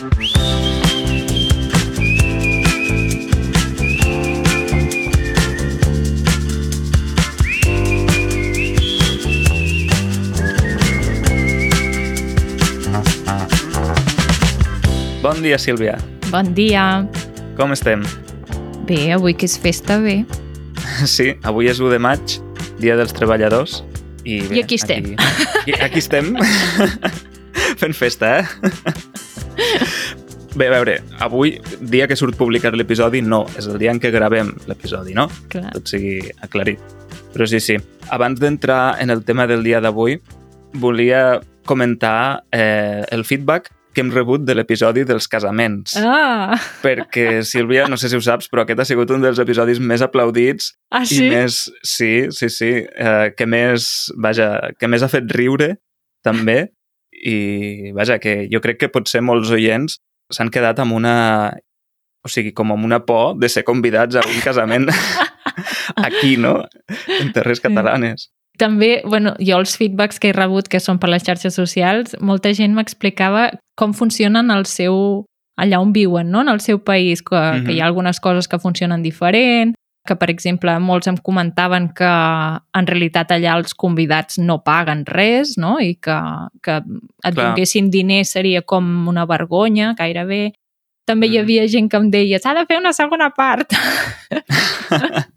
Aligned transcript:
Bon 0.00 0.08
dia, 15.44 15.60
Sílvia. 15.60 15.98
Bon 16.30 16.48
dia. 16.56 17.04
Com 17.58 17.72
estem? 17.76 18.00
Bé, 18.88 19.12
avui 19.12 19.36
que 19.36 19.44
és 19.44 19.58
festa, 19.60 20.00
bé. 20.00 20.24
Sí, 21.04 21.36
avui 21.44 21.68
és 21.68 21.76
1 21.76 21.92
de 21.92 22.00
maig, 22.00 22.40
Dia 22.80 22.96
dels 22.96 23.12
Treballadors. 23.12 23.84
I, 24.24 24.40
bé, 24.48 24.56
I 24.56 24.64
aquí 24.64 24.80
estem. 24.80 25.12
Aquí, 25.60 25.76
aquí 25.76 26.00
estem 26.00 26.32
fent 27.76 27.92
festa, 27.92 28.40
eh? 28.40 29.09
Bé, 30.54 30.66
a 30.66 30.70
veure, 30.74 30.96
avui, 31.22 31.54
dia 31.92 32.08
que 32.10 32.16
surt 32.18 32.34
publicat 32.38 32.74
l'episodi, 32.74 33.20
no, 33.22 33.44
és 33.58 33.68
el 33.70 33.78
dia 33.78 33.92
en 33.94 34.00
què 34.02 34.10
gravem 34.10 34.50
l'episodi, 34.66 35.14
no? 35.14 35.28
Clar. 35.52 35.70
Tot 35.76 35.90
sigui 35.92 36.18
aclarit. 36.42 36.82
Però 37.30 37.46
sí, 37.46 37.60
sí. 37.62 37.76
Abans 38.10 38.40
d'entrar 38.42 38.96
en 39.02 39.14
el 39.14 39.22
tema 39.24 39.46
del 39.46 39.62
dia 39.62 39.80
d'avui, 39.80 40.18
volia 40.74 41.38
comentar 41.70 42.42
eh, 42.50 43.04
el 43.14 43.24
feedback 43.24 43.70
que 43.94 44.02
hem 44.02 44.10
rebut 44.14 44.42
de 44.46 44.54
l'episodi 44.54 45.04
dels 45.06 45.26
casaments. 45.30 45.94
Ah, 45.98 46.58
Perquè, 46.82 47.44
Sílvia, 47.46 47.86
no 47.90 47.98
sé 47.98 48.10
si 48.10 48.18
ho 48.18 48.22
saps, 48.22 48.50
però 48.50 48.64
aquest 48.64 48.82
ha 48.82 48.88
sigut 48.90 49.10
un 49.14 49.22
dels 49.22 49.38
episodis 49.42 49.78
més 49.82 50.02
aplaudits 50.02 50.74
ah 50.90 51.02
i 51.06 51.10
sí? 51.10 51.30
més... 51.30 51.62
Sí, 51.86 52.12
sí, 52.34 52.50
sí. 52.50 52.74
Eh, 52.86 53.30
que 53.38 53.46
més... 53.50 54.10
Vaja, 54.18 54.52
que 54.78 54.90
més 54.90 55.06
ha 55.06 55.10
fet 55.10 55.30
riure, 55.34 55.76
també. 56.26 56.72
I, 57.10 57.90
vaja, 57.94 58.18
que 58.22 58.46
jo 58.50 58.62
crec 58.64 58.82
que 58.82 58.92
potser 58.92 59.22
molts 59.22 59.50
oients 59.54 59.98
s'han 60.30 60.50
quedat 60.50 60.78
amb 60.78 60.92
una... 60.96 61.52
O 62.22 62.28
sigui, 62.28 62.50
com 62.52 62.68
amb 62.74 62.84
una 62.84 62.98
por 63.06 63.38
de 63.40 63.48
ser 63.48 63.62
convidats 63.64 64.16
a 64.16 64.24
un 64.28 64.40
casament 64.46 64.90
aquí, 65.96 66.36
no? 66.36 66.64
En 67.20 67.32
terres 67.32 67.60
catalanes. 67.60 68.30
També, 68.60 69.00
bueno, 69.08 69.32
jo 69.40 69.56
els 69.56 69.72
feedbacks 69.80 70.20
que 70.20 70.28
he 70.28 70.36
rebut, 70.36 70.68
que 70.68 70.82
són 70.84 70.98
per 71.00 71.08
les 71.08 71.24
xarxes 71.24 71.56
socials, 71.56 72.12
molta 72.20 72.52
gent 72.52 72.74
m'explicava 72.76 73.46
com 73.80 73.94
funcionen 73.96 74.50
al 74.52 74.66
seu 74.68 75.24
allà 75.60 75.80
on 75.80 75.94
viuen, 75.96 76.28
no? 76.32 76.42
en 76.44 76.48
el 76.52 76.60
seu 76.60 76.78
país, 76.84 77.22
que, 77.22 77.36
Mhm. 77.36 77.64
que 77.66 77.72
hi 77.72 77.80
ha 77.80 77.86
algunes 77.86 78.20
coses 78.20 78.48
que 78.48 78.58
funcionen 78.58 79.02
diferent, 79.02 79.74
que, 80.06 80.16
per 80.16 80.30
exemple, 80.30 80.72
molts 80.80 81.06
em 81.10 81.16
comentaven 81.20 81.90
que 81.94 82.08
en 82.08 82.86
realitat 82.88 83.30
allà 83.36 83.56
els 83.58 83.74
convidats 83.74 84.38
no 84.38 84.62
paguen 84.64 85.04
res, 85.06 85.56
no? 85.60 85.78
I 85.80 85.94
que, 86.00 86.16
que 86.64 86.78
et 86.80 87.34
Clar. 87.34 87.50
donessin 87.54 87.90
diners 87.90 88.30
seria 88.32 88.62
com 88.62 89.08
una 89.08 89.26
vergonya, 89.26 89.94
gairebé. 89.98 90.52
També 91.06 91.26
hi 91.26 91.36
Mm. 91.38 91.42
havia 91.42 91.66
gent 91.68 91.90
que 91.90 91.96
em 91.96 92.10
deia 92.10 92.38
s'ha 92.38 92.54
de 92.54 92.64
fer 92.66 92.78
una 92.78 92.92
segona 92.92 93.30
part. 93.30 93.70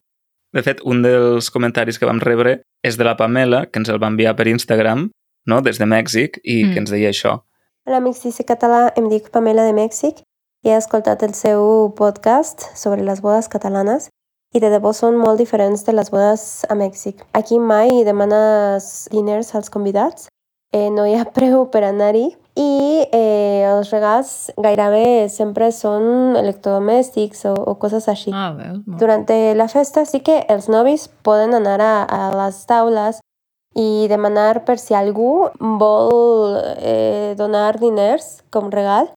De 0.53 0.61
fet, 0.61 0.81
un 0.85 1.01
dels 1.01 1.47
comentaris 1.49 1.97
que 1.97 2.05
vam 2.05 2.19
rebre 2.21 2.59
és 2.85 2.93
de 2.99 3.03
la 3.07 3.15
Pamela, 3.17 3.65
que 3.71 3.79
ens 3.81 3.89
el 3.89 3.97
va 3.97 4.07
enviar 4.11 4.35
per 4.37 4.45
Instagram, 4.47 5.07
no? 5.49 5.61
des 5.65 5.79
de 5.81 5.85
Mèxic, 5.89 6.37
i 6.43 6.63
Mm. 6.63 6.73
que 6.73 6.79
ens 6.79 6.91
deia 6.93 7.09
això. 7.09 7.39
Hola 7.87 7.97
amics 7.97 8.21
d'IC 8.23 8.45
Català, 8.45 8.93
em 8.95 9.09
dic 9.09 9.31
Pamela 9.31 9.63
de 9.65 9.73
Mèxic 9.73 10.21
i 10.63 10.69
he 10.69 10.77
escoltat 10.77 11.23
el 11.23 11.33
seu 11.33 11.91
podcast 11.97 12.61
sobre 12.77 13.01
les 13.03 13.19
bodes 13.21 13.49
catalanes 13.49 14.09
i 14.53 14.61
de 14.61 14.69
debò 14.69 14.93
són 14.93 15.17
molt 15.17 15.41
diferents 15.41 15.83
de 15.85 15.95
les 15.97 16.11
bodes 16.13 16.43
a 16.69 16.77
Mèxic. 16.77 17.25
Aquí 17.33 17.57
mai 17.59 18.03
demanes 18.05 19.09
diners 19.11 19.53
als 19.57 19.73
convidats, 19.73 20.29
eh, 20.73 20.89
no 20.93 21.05
hi 21.05 21.17
ha 21.17 21.25
preu 21.37 21.65
per 21.73 21.83
anar-hi 21.89 22.29
i 22.53 23.01
eh, 23.09 23.65
els 23.65 23.89
regals 23.89 24.51
gairebé 24.61 25.27
sempre 25.33 25.71
són 25.73 26.37
electrodomèstics 26.37 27.47
o, 27.49 27.55
o 27.57 27.75
coses 27.81 28.05
així. 28.11 28.33
Ah, 28.33 28.51
veus? 28.53 28.83
Molt. 28.85 28.99
Durant 29.01 29.25
la 29.57 29.67
festa 29.71 30.05
sí 30.05 30.21
que 30.21 30.43
els 30.49 30.69
novis 30.69 31.07
poden 31.25 31.57
anar 31.57 31.79
a, 31.81 31.93
a 32.05 32.29
les 32.43 32.61
taules 32.69 33.21
i 33.73 34.05
demanar 34.05 34.61
per 34.67 34.77
si 34.77 34.93
algú 34.93 35.49
vol 35.81 36.13
eh, 36.77 37.33
donar 37.37 37.79
diners 37.81 38.43
com 38.53 38.69
regal, 38.69 39.09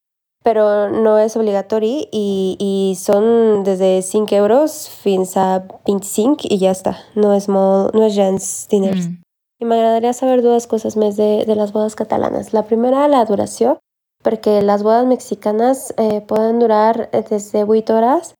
però 0.46 0.86
no 0.94 1.16
és 1.18 1.34
obligatori 1.34 2.06
i, 2.14 2.28
i 2.62 2.74
són 2.94 3.64
des 3.66 3.80
de 3.82 3.90
5 4.06 4.36
euros 4.38 4.76
fins 5.02 5.34
a 5.34 5.64
25 5.88 6.46
i 6.54 6.60
ja 6.60 6.70
està. 6.70 6.94
No 7.18 7.32
és, 7.34 7.48
molt, 7.50 7.96
no 7.96 8.04
és 8.06 8.14
gens 8.14 8.46
diners. 8.70 9.08
Mm. 9.08 9.18
I 9.58 9.66
m'agradaria 9.66 10.14
saber 10.14 10.44
dues 10.44 10.68
coses 10.70 10.94
més 11.00 11.18
de, 11.18 11.42
de 11.48 11.58
les 11.58 11.72
bodes 11.74 11.98
catalanes. 11.98 12.52
La 12.54 12.62
primera, 12.68 13.08
la 13.10 13.24
duració, 13.26 13.74
perquè 14.22 14.60
les 14.62 14.86
bodes 14.86 15.10
mexicanes 15.10 15.88
eh, 15.98 16.20
poden 16.28 16.60
durar 16.62 17.08
eh, 17.10 17.24
des 17.26 17.50
de 17.50 17.64
8 17.66 17.96
hores 17.96 18.34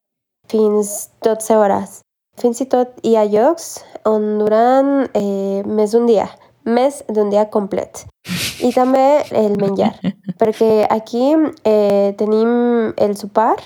fins 0.46 0.96
12 1.26 1.58
hores. 1.58 2.00
Fins 2.38 2.60
i 2.62 2.68
tot 2.70 3.00
hi 3.02 3.16
ha 3.16 3.26
llocs 3.26 3.80
on 4.06 4.36
duran 4.44 5.08
eh, 5.10 5.64
més 5.66 5.96
d'un 5.96 6.06
dia, 6.06 6.28
més 6.66 7.03
d'un 7.09 7.31
dia 7.31 7.47
complet. 7.50 8.04
I 8.60 8.72
també 8.75 9.22
el 9.31 9.56
menjar, 9.60 9.94
perquè 10.41 10.87
aquí 10.91 11.32
eh, 11.65 12.12
tenim 12.19 12.93
el 12.97 13.16
sopar, 13.16 13.56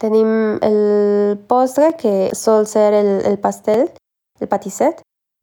tenim 0.00 0.58
el 0.62 1.38
postre, 1.48 1.94
que 1.98 2.30
sol 2.34 2.66
ser 2.70 2.92
el, 2.94 3.10
el 3.26 3.38
pastel, 3.42 3.88
el 4.40 4.50
patisset, 4.50 5.02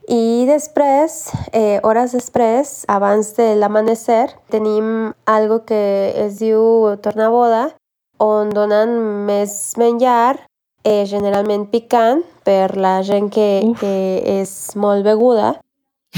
i 0.10 0.46
després, 0.50 1.30
eh, 1.54 1.80
hores 1.84 2.12
després, 2.16 2.86
abans 2.90 3.36
de 3.38 3.54
l'amanecer, 3.56 4.32
tenim 4.50 5.14
algo 5.30 5.62
que 5.66 6.12
es 6.18 6.40
diu 6.42 6.98
tornaboda, 7.06 7.70
on 8.20 8.50
donen 8.50 8.98
més 9.28 9.54
menjar, 9.78 10.42
eh, 10.84 11.06
generalment 11.06 11.68
picant, 11.70 12.24
per 12.44 12.76
la 12.76 13.02
gent 13.04 13.30
que, 13.30 13.62
Uf. 13.66 13.80
que 13.80 13.96
és 14.42 14.76
molt 14.76 15.06
beguda. 15.06 15.60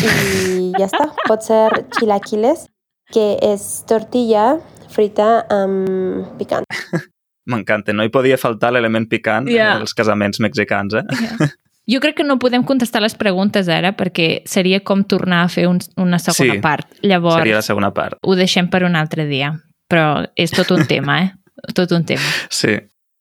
I 0.02 0.72
ja 0.80 0.88
està. 0.88 1.10
Pot 1.28 1.44
ser 1.46 1.86
chilaquiles, 1.98 2.66
que 3.14 3.26
és 3.46 3.66
tortilla 3.90 4.58
frita 4.94 5.44
amb 5.54 6.38
picant. 6.40 6.66
M'encanta, 7.52 7.92
no 7.92 8.06
hi 8.06 8.12
podia 8.14 8.38
faltar 8.40 8.72
l'element 8.72 9.06
picant 9.12 9.50
en 9.52 9.82
els 9.84 9.94
casaments 9.98 10.40
mexicans, 10.44 10.96
eh? 11.02 11.50
Jo 11.92 12.00
crec 12.00 12.16
que 12.16 12.24
no 12.24 12.38
podem 12.40 12.64
contestar 12.64 13.02
les 13.04 13.12
preguntes 13.20 13.68
ara 13.68 13.90
perquè 13.92 14.46
seria 14.48 14.78
com 14.88 15.02
tornar 15.04 15.42
a 15.44 15.50
fer 15.52 15.66
un, 15.68 15.82
una 16.00 16.16
segona 16.16 16.54
Sí, 16.56 16.62
part. 16.64 16.88
Llavors, 17.04 17.42
Seria 17.42 17.58
la 17.58 17.66
segona 17.66 17.90
part. 17.92 18.16
ho 18.24 18.36
deixem 18.40 18.70
per 18.72 18.86
un 18.88 18.96
altre 18.96 19.26
dia. 19.28 19.50
Però 19.92 20.24
és 20.40 20.54
tot 20.56 20.72
un 20.72 20.86
tema, 20.88 21.18
eh? 21.26 21.34
Tot 21.76 21.92
un 21.92 22.06
tema. 22.08 22.24
Sí. 22.48 22.78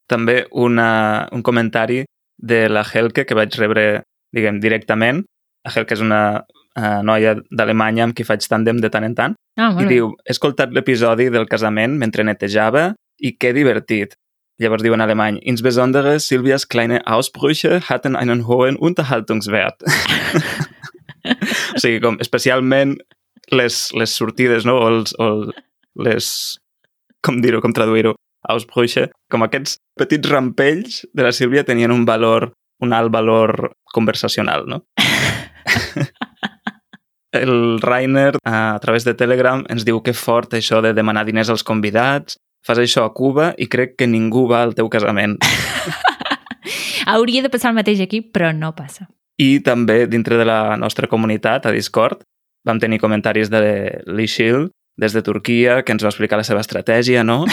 També 0.07 0.45
una, 0.55 1.27
un 1.35 1.43
comentari 1.43 2.05
de 2.39 2.69
la 2.71 2.85
Helke 2.87 3.27
que 3.27 3.35
vaig 3.35 3.59
rebre, 3.59 4.05
diguem, 4.31 4.61
directament. 4.63 5.25
La 5.67 5.75
Helke 5.75 5.99
és 5.99 6.01
una 6.07 6.23
uh, 6.79 7.01
noia 7.05 7.37
d'Alemanya 7.51 8.09
amb 8.09 8.17
qui 8.17 8.27
faig 8.27 8.45
tàndem 8.49 8.81
de 8.83 8.91
tant 8.93 9.07
en 9.07 9.15
tant. 9.19 9.37
Ah, 9.61 9.73
I 9.81 9.87
diu, 9.89 10.13
he 10.25 10.35
escoltat 10.35 10.73
l'episodi 10.73 11.29
del 11.33 11.49
casament 11.51 11.99
mentre 12.01 12.25
netejava 12.25 12.93
i 13.21 13.35
que 13.37 13.53
divertit. 13.57 14.17
Llavors 14.63 14.85
diu 14.85 14.95
en 14.95 15.03
alemany, 15.03 15.41
insbesondere 15.49 16.19
Silvias 16.21 16.67
kleine 16.69 17.01
Ausbrüche 17.09 17.81
hatten 17.89 18.17
einen 18.17 18.45
hohen 18.47 18.77
Unterhaltungswert. 18.79 19.83
o 21.75 21.81
sigui, 21.81 22.01
com 22.05 22.19
especialment 22.23 22.99
les, 23.51 23.79
les 23.99 24.15
sortides, 24.15 24.67
no? 24.69 24.79
O, 24.79 24.91
els, 24.93 25.17
o 25.19 26.05
les... 26.05 26.29
Com 27.23 27.41
dir-ho, 27.43 27.63
com 27.63 27.75
traduir-ho? 27.75 28.15
Ausbrüche. 28.51 29.09
Com 29.31 29.45
aquests 29.47 29.77
petits 29.99 30.31
rampells 30.31 31.03
de 31.15 31.27
la 31.27 31.33
Sílvia 31.35 31.65
tenien 31.67 31.95
un 31.95 32.05
valor, 32.07 32.51
un 32.83 32.95
alt 32.97 33.13
valor 33.15 33.73
conversacional, 33.95 34.67
no? 34.67 34.83
el 37.33 37.81
Rainer, 37.81 38.37
a 38.45 38.79
través 38.81 39.05
de 39.05 39.15
Telegram, 39.15 39.65
ens 39.73 39.87
diu 39.89 40.03
que 40.05 40.13
fort 40.13 40.55
això 40.55 40.83
de 40.85 40.93
demanar 40.95 41.25
diners 41.27 41.51
als 41.51 41.65
convidats, 41.65 42.37
fas 42.63 42.79
això 42.79 43.07
a 43.07 43.13
Cuba 43.17 43.53
i 43.59 43.67
crec 43.73 43.97
que 43.99 44.07
ningú 44.07 44.47
va 44.51 44.63
al 44.63 44.77
teu 44.79 44.89
casament. 44.93 45.39
Hauria 47.13 47.43
de 47.43 47.51
passar 47.51 47.73
el 47.73 47.81
mateix 47.81 48.01
aquí, 48.05 48.21
però 48.23 48.53
no 48.55 48.75
passa. 48.77 49.09
I 49.41 49.59
també 49.65 50.07
dintre 50.07 50.39
de 50.39 50.47
la 50.47 50.77
nostra 50.77 51.09
comunitat, 51.11 51.67
a 51.67 51.75
Discord, 51.75 52.23
vam 52.65 52.79
tenir 52.79 53.01
comentaris 53.03 53.51
de 53.51 54.03
Lee 54.07 54.31
Shield, 54.31 54.71
des 54.97 55.17
de 55.17 55.23
Turquia, 55.25 55.83
que 55.83 55.97
ens 55.97 56.05
va 56.05 56.13
explicar 56.13 56.39
la 56.39 56.47
seva 56.47 56.61
estratègia, 56.61 57.25
no? 57.25 57.47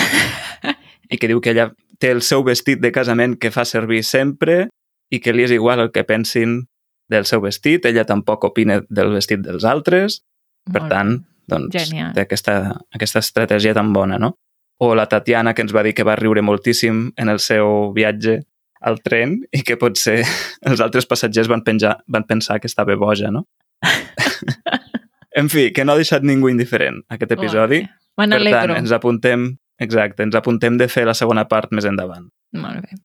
I 1.14 1.18
que 1.18 1.30
diu 1.32 1.40
que 1.42 1.56
ella 1.56 1.72
té 2.00 2.12
el 2.14 2.22
seu 2.22 2.44
vestit 2.46 2.84
de 2.84 2.92
casament 2.94 3.40
que 3.40 3.52
fa 3.52 3.66
servir 3.66 4.04
sempre 4.04 4.68
i 5.10 5.20
que 5.24 5.34
li 5.34 5.48
és 5.48 5.56
igual 5.56 5.82
el 5.82 5.90
que 5.96 6.06
pensin 6.06 6.68
del 7.10 7.26
seu 7.26 7.42
vestit, 7.42 7.86
ella 7.90 8.06
tampoc 8.06 8.46
opina 8.50 8.80
del 8.90 9.14
vestit 9.16 9.42
dels 9.46 9.66
altres, 9.66 10.22
per 10.70 10.84
Molt 10.84 10.94
tant, 10.94 11.16
doncs, 11.50 11.74
Genial. 11.74 12.14
té 12.14 12.26
aquesta, 12.28 12.60
aquesta 12.94 13.24
estratègia 13.24 13.74
tan 13.74 13.94
bona, 13.94 14.20
no? 14.22 14.36
O 14.80 14.94
la 14.96 15.08
Tatiana, 15.12 15.54
que 15.54 15.66
ens 15.66 15.74
va 15.76 15.84
dir 15.84 15.96
que 15.98 16.06
va 16.08 16.16
riure 16.16 16.44
moltíssim 16.46 17.10
en 17.18 17.30
el 17.30 17.42
seu 17.44 17.92
viatge 17.96 18.40
al 18.80 19.02
tren 19.04 19.42
i 19.52 19.64
que 19.68 19.76
potser 19.76 20.22
els 20.70 20.80
altres 20.80 21.10
passatgers 21.10 21.50
van, 21.52 21.66
penjar, 21.66 21.98
van 22.08 22.28
pensar 22.30 22.60
que 22.62 22.70
estava 22.70 22.96
boja, 22.96 23.32
no? 23.32 23.48
en 25.40 25.50
fi, 25.50 25.72
que 25.74 25.84
no 25.84 25.94
ha 25.96 26.00
deixat 26.00 26.24
ningú 26.24 26.52
indiferent 26.52 27.02
aquest 27.10 27.36
episodi. 27.36 27.84
Bé. 27.84 27.96
Me 28.20 28.28
Per 28.28 28.52
tant, 28.52 28.76
ens 28.76 28.92
apuntem 28.92 29.54
Exacte, 29.80 30.24
ens 30.24 30.36
apuntem 30.36 30.78
de 30.78 30.90
fer 30.92 31.06
la 31.08 31.16
segona 31.16 31.46
part 31.48 31.72
més 31.72 31.88
endavant. 31.88 32.28
Molt 32.60 32.84
bé. 32.84 33.00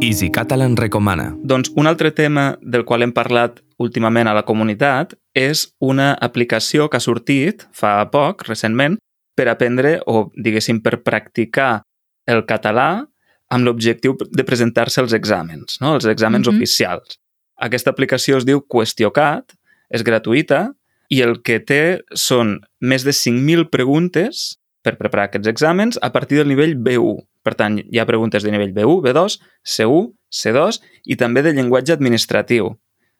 Easy 0.00 0.30
Catalan 0.30 0.76
recomana. 0.76 1.34
Doncs 1.44 1.70
un 1.76 1.86
altre 1.86 2.10
tema 2.10 2.56
del 2.62 2.86
qual 2.88 3.04
hem 3.04 3.12
parlat 3.12 3.60
últimament 3.76 4.28
a 4.30 4.34
la 4.36 4.46
comunitat 4.48 5.12
és 5.36 5.66
una 5.78 6.14
aplicació 6.24 6.88
que 6.88 6.96
ha 6.96 7.04
sortit 7.04 7.66
fa 7.76 7.98
poc, 8.12 8.46
recentment, 8.48 8.96
per 9.36 9.48
aprendre 9.52 9.98
o, 10.08 10.30
diguéssim, 10.34 10.80
per 10.80 11.02
practicar 11.04 11.82
el 12.26 12.46
català 12.48 13.04
amb 13.50 13.66
l'objectiu 13.66 14.16
de 14.30 14.44
presentar-se 14.46 15.02
als 15.02 15.12
exàmens, 15.16 15.80
no? 15.84 15.94
els 15.98 16.08
exàmens 16.08 16.46
mm. 16.46 16.50
-hmm. 16.50 16.56
oficials. 16.56 17.18
Aquesta 17.60 17.90
aplicació 17.90 18.38
es 18.38 18.46
diu 18.48 18.60
QuestioCat, 18.60 19.52
és 19.90 20.02
gratuïta 20.02 20.72
i 21.10 21.20
el 21.20 21.42
que 21.42 21.58
té 21.60 22.00
són 22.14 22.60
més 22.80 23.04
de 23.04 23.10
5.000 23.10 23.68
preguntes 23.70 24.56
per 24.82 24.96
preparar 24.96 25.28
aquests 25.28 25.48
exàmens 25.48 25.98
a 26.00 26.10
partir 26.10 26.38
del 26.38 26.48
nivell 26.48 26.76
B1. 26.76 27.29
Per 27.46 27.54
tant, 27.56 27.78
hi 27.80 27.98
ha 27.98 28.06
preguntes 28.08 28.44
de 28.44 28.52
nivell 28.52 28.74
B1, 28.76 29.00
B2, 29.06 29.38
C1, 29.64 30.10
C2 30.30 30.80
i 31.06 31.16
també 31.16 31.42
de 31.42 31.54
llenguatge 31.56 31.94
administratiu. 31.96 32.74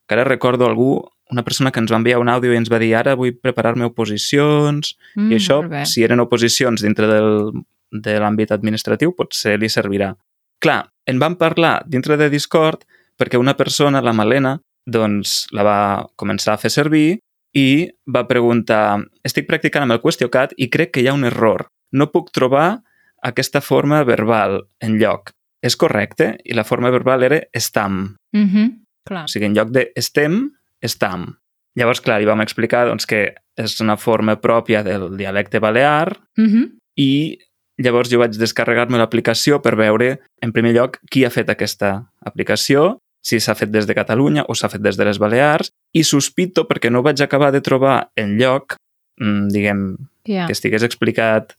Que 0.06 0.18
ara 0.18 0.26
recordo 0.28 0.66
algú, 0.66 0.98
una 1.30 1.44
persona 1.46 1.70
que 1.70 1.80
ens 1.80 1.92
va 1.92 2.00
enviar 2.00 2.20
un 2.20 2.28
àudio 2.28 2.52
i 2.52 2.58
ens 2.58 2.70
va 2.70 2.80
dir 2.82 2.92
ara 2.98 3.14
vull 3.16 3.36
preparar-me 3.38 3.86
oposicions 3.88 4.96
Mm, 5.16 5.30
i 5.32 5.38
això, 5.38 5.60
si 5.86 6.04
eren 6.04 6.20
oposicions 6.22 6.82
dintre 6.82 7.08
del, 7.10 7.62
de 7.90 8.18
l'àmbit 8.22 8.52
administratiu, 8.54 9.14
potser 9.16 9.56
li 9.58 9.68
servirà. 9.68 10.12
Clar, 10.60 10.84
en 11.06 11.18
vam 11.18 11.36
parlar 11.36 11.80
dintre 11.86 12.16
de 12.16 12.28
Discord 12.30 12.84
perquè 13.18 13.38
una 13.38 13.56
persona, 13.56 14.02
la 14.02 14.12
Malena, 14.12 14.58
doncs 14.86 15.48
la 15.52 15.64
va 15.64 15.80
començar 16.16 16.54
a 16.54 16.60
fer 16.60 16.70
servir 16.70 17.18
i 17.56 17.90
va 18.06 18.26
preguntar 18.28 19.00
estic 19.26 19.48
practicant 19.48 19.84
amb 19.84 19.96
el 19.96 20.00
QuestioCat 20.00 20.54
i 20.56 20.70
crec 20.70 20.94
que 20.94 21.02
hi 21.02 21.08
ha 21.10 21.16
un 21.16 21.26
error. 21.26 21.66
No 21.92 22.10
puc 22.12 22.30
trobar 22.32 22.82
aquesta 23.22 23.60
forma 23.60 24.02
verbal 24.04 24.68
en 24.80 24.98
lloc. 24.98 25.30
És 25.62 25.76
correcte? 25.76 26.38
I 26.44 26.54
la 26.56 26.64
forma 26.64 26.90
verbal 26.90 27.22
era 27.22 27.42
estam. 27.52 28.16
Mhm, 28.32 28.84
Clar. 29.04 29.24
O 29.24 29.28
sigui, 29.28 29.46
en 29.46 29.54
lloc 29.54 29.70
de 29.72 29.90
estem, 29.96 30.50
estam. 30.80 31.38
Llavors, 31.74 32.00
clar, 32.00 32.18
li 32.20 32.26
vam 32.26 32.40
explicar 32.42 32.86
doncs, 32.86 33.06
que 33.06 33.34
és 33.56 33.80
una 33.80 33.96
forma 33.96 34.36
pròpia 34.40 34.82
del 34.84 35.16
dialecte 35.16 35.58
balear 35.58 36.18
Mhm, 36.36 36.78
i 36.96 37.38
llavors 37.78 38.10
jo 38.10 38.18
vaig 38.18 38.36
descarregar-me 38.36 38.98
l'aplicació 38.98 39.62
per 39.62 39.74
veure, 39.76 40.20
en 40.42 40.52
primer 40.52 40.74
lloc, 40.74 40.98
qui 41.10 41.24
ha 41.24 41.30
fet 41.30 41.48
aquesta 41.48 42.10
aplicació, 42.24 42.98
si 43.22 43.40
s'ha 43.40 43.54
fet 43.54 43.70
des 43.70 43.86
de 43.86 43.94
Catalunya 43.94 44.44
o 44.48 44.54
s'ha 44.54 44.68
fet 44.68 44.82
des 44.82 44.96
de 44.96 45.04
les 45.04 45.18
Balears, 45.18 45.70
i 45.94 46.02
sospito, 46.04 46.66
perquè 46.68 46.90
no 46.90 47.02
vaig 47.02 47.20
acabar 47.22 47.52
de 47.52 47.60
trobar 47.60 48.10
en 48.16 48.36
lloc, 48.38 48.76
mm, 49.18 49.48
diguem, 49.48 49.96
Ja. 50.26 50.46
que 50.46 50.52
estigués 50.52 50.82
explicat 50.82 51.54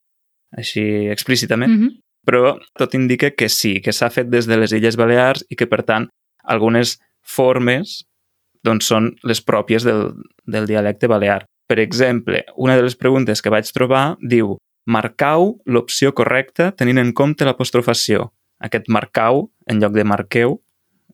així 0.52 1.10
explícitament, 1.10 1.72
Mhm, 1.72 2.00
però 2.26 2.60
tot 2.78 2.94
indica 2.94 3.32
que 3.32 3.50
sí, 3.50 3.82
que 3.82 3.94
s'ha 3.94 4.10
fet 4.10 4.30
des 4.30 4.46
de 4.48 4.58
les 4.58 4.72
Illes 4.72 4.98
Balears 4.98 5.46
i 5.50 5.56
que, 5.56 5.68
per 5.68 5.84
tant, 5.84 6.10
algunes 6.44 7.00
formes 7.22 8.04
doncs, 8.64 8.86
són 8.86 9.16
les 9.24 9.42
pròpies 9.42 9.84
del, 9.84 10.14
del 10.46 10.68
dialecte 10.68 11.08
balear. 11.08 11.46
Per 11.68 11.80
exemple, 11.80 12.44
una 12.58 12.76
de 12.76 12.84
les 12.84 12.96
preguntes 12.96 13.42
que 13.42 13.50
vaig 13.50 13.66
trobar 13.74 14.18
diu 14.22 14.58
marcau 14.86 15.62
l'opció 15.66 16.14
correcta 16.14 16.72
tenint 16.78 17.00
en 17.00 17.14
compte 17.14 17.46
l'apostrofació. 17.46 18.32
Aquest 18.62 18.90
marcau, 18.90 19.50
en 19.66 19.80
lloc 19.82 19.94
de 19.94 20.04
marqueu, 20.04 20.60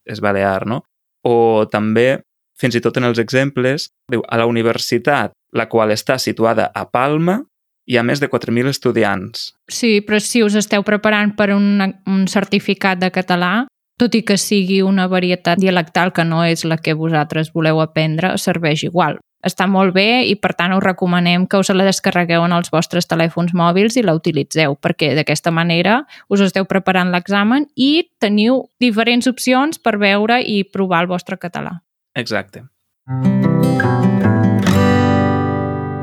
és 0.06 0.20
balear, 0.20 0.66
no? 0.68 0.82
O 1.24 1.68
també, 1.72 2.24
fins 2.60 2.76
i 2.76 2.82
tot 2.82 2.98
en 2.98 3.08
els 3.08 3.20
exemples, 3.20 3.90
diu 4.12 4.24
a 4.28 4.40
la 4.40 4.48
universitat, 4.48 5.32
la 5.54 5.68
qual 5.70 5.92
està 5.92 6.18
situada 6.20 6.72
a 6.74 6.86
Palma, 6.90 7.44
hi 7.88 7.98
ha 7.98 8.04
més 8.04 8.20
de 8.20 8.30
4.000 8.30 8.70
estudiants. 8.70 9.54
Sí, 9.72 10.02
però 10.04 10.20
si 10.20 10.44
us 10.44 10.58
esteu 10.60 10.84
preparant 10.84 11.34
per 11.38 11.54
un, 11.56 11.80
un 12.06 12.28
certificat 12.28 13.00
de 13.00 13.10
català, 13.16 13.68
tot 13.98 14.14
i 14.14 14.22
que 14.28 14.38
sigui 14.38 14.82
una 14.86 15.08
varietat 15.10 15.58
dialectal 15.58 16.12
que 16.14 16.26
no 16.28 16.44
és 16.46 16.66
la 16.68 16.78
que 16.78 16.94
vosaltres 16.94 17.54
voleu 17.56 17.82
aprendre, 17.82 18.36
serveix 18.38 18.84
igual. 18.86 19.18
Està 19.48 19.68
molt 19.70 19.94
bé 19.96 20.26
i, 20.28 20.36
per 20.36 20.52
tant, 20.58 20.74
us 20.76 20.84
recomanem 20.84 21.46
que 21.48 21.62
us 21.62 21.70
la 21.72 21.86
descarregueu 21.88 22.44
en 22.44 22.56
els 22.58 22.72
vostres 22.74 23.08
telèfons 23.08 23.54
mòbils 23.56 23.96
i 23.96 24.04
la 24.04 24.18
utilitzeu, 24.18 24.76
perquè 24.76 25.14
d'aquesta 25.16 25.54
manera 25.54 26.02
us 26.28 26.44
esteu 26.44 26.66
preparant 26.66 27.14
l'examen 27.14 27.70
i 27.76 28.10
teniu 28.20 28.66
diferents 28.82 29.30
opcions 29.30 29.80
per 29.80 29.96
veure 30.02 30.42
i 30.42 30.64
provar 30.66 31.06
el 31.06 31.12
vostre 31.14 31.38
català. 31.38 31.80
Exacte. 32.18 32.66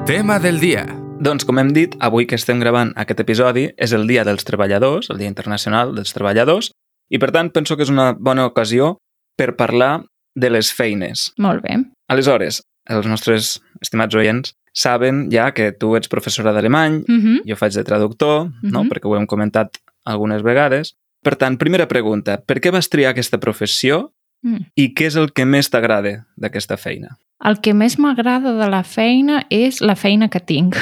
Tema 0.07 0.39
del 0.39 0.61
dia. 0.63 1.04
Doncs, 1.21 1.45
com 1.47 1.59
hem 1.59 1.71
dit, 1.73 1.95
avui 2.05 2.27
que 2.29 2.37
estem 2.37 2.61
gravant 2.61 2.91
aquest 3.01 3.21
episodi 3.23 3.69
és 3.81 3.93
el 3.97 4.07
Dia 4.09 4.25
dels 4.27 4.45
Treballadors, 4.45 5.09
el 5.13 5.21
Dia 5.21 5.31
Internacional 5.31 5.95
dels 5.97 6.13
Treballadors, 6.13 6.71
i 7.09 7.21
per 7.23 7.31
tant 7.33 7.51
penso 7.55 7.77
que 7.77 7.85
és 7.87 7.93
una 7.93 8.13
bona 8.13 8.47
ocasió 8.51 8.97
per 9.39 9.55
parlar 9.57 10.05
de 10.35 10.51
les 10.51 10.73
feines. 10.75 11.31
Molt 11.39 11.63
bé. 11.65 11.79
Aleshores, 12.13 12.61
els 12.91 13.07
nostres 13.09 13.55
estimats 13.81 14.17
oients 14.19 14.53
saben 14.75 15.29
ja 15.33 15.53
que 15.55 15.71
tu 15.73 15.95
ets 15.97 16.11
professora 16.11 16.53
d'alemany, 16.53 17.05
Mm 17.09 17.21
-hmm. 17.21 17.43
jo 17.49 17.57
faig 17.57 17.73
de 17.73 17.85
traductor, 17.85 18.51
no? 18.63 18.85
Mhm. 18.85 18.91
perquè 18.91 19.09
ho 19.09 19.17
hem 19.17 19.27
comentat 19.27 19.79
algunes 20.05 20.43
vegades. 20.43 20.95
Per 21.23 21.37
tant, 21.37 21.57
primera 21.57 21.89
pregunta, 21.89 22.43
per 22.45 22.61
què 22.61 22.71
vas 22.71 22.89
triar 22.89 23.11
aquesta 23.11 23.39
professió 23.39 24.13
Mm. 24.45 24.67
i 24.77 24.91
què 24.93 25.09
és 25.09 25.17
el 25.17 25.31
que 25.33 25.47
més 25.49 25.71
t'agrada 25.73 26.27
d'aquesta 26.37 26.77
feina? 26.77 27.17
El 27.45 27.61
que 27.65 27.73
més 27.77 27.97
m'agrada 27.99 28.53
de 28.57 28.67
la 28.69 28.83
feina 28.85 29.43
és 29.51 29.81
la 29.81 29.97
feina 29.97 30.29
que 30.29 30.41
tinc. 30.41 30.77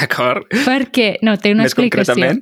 D'acord? 0.00 0.48
perquè, 0.66 1.16
no, 1.22 1.36
té 1.38 1.52
una 1.54 1.66
Més 1.66 1.76
explicació. 1.76 2.32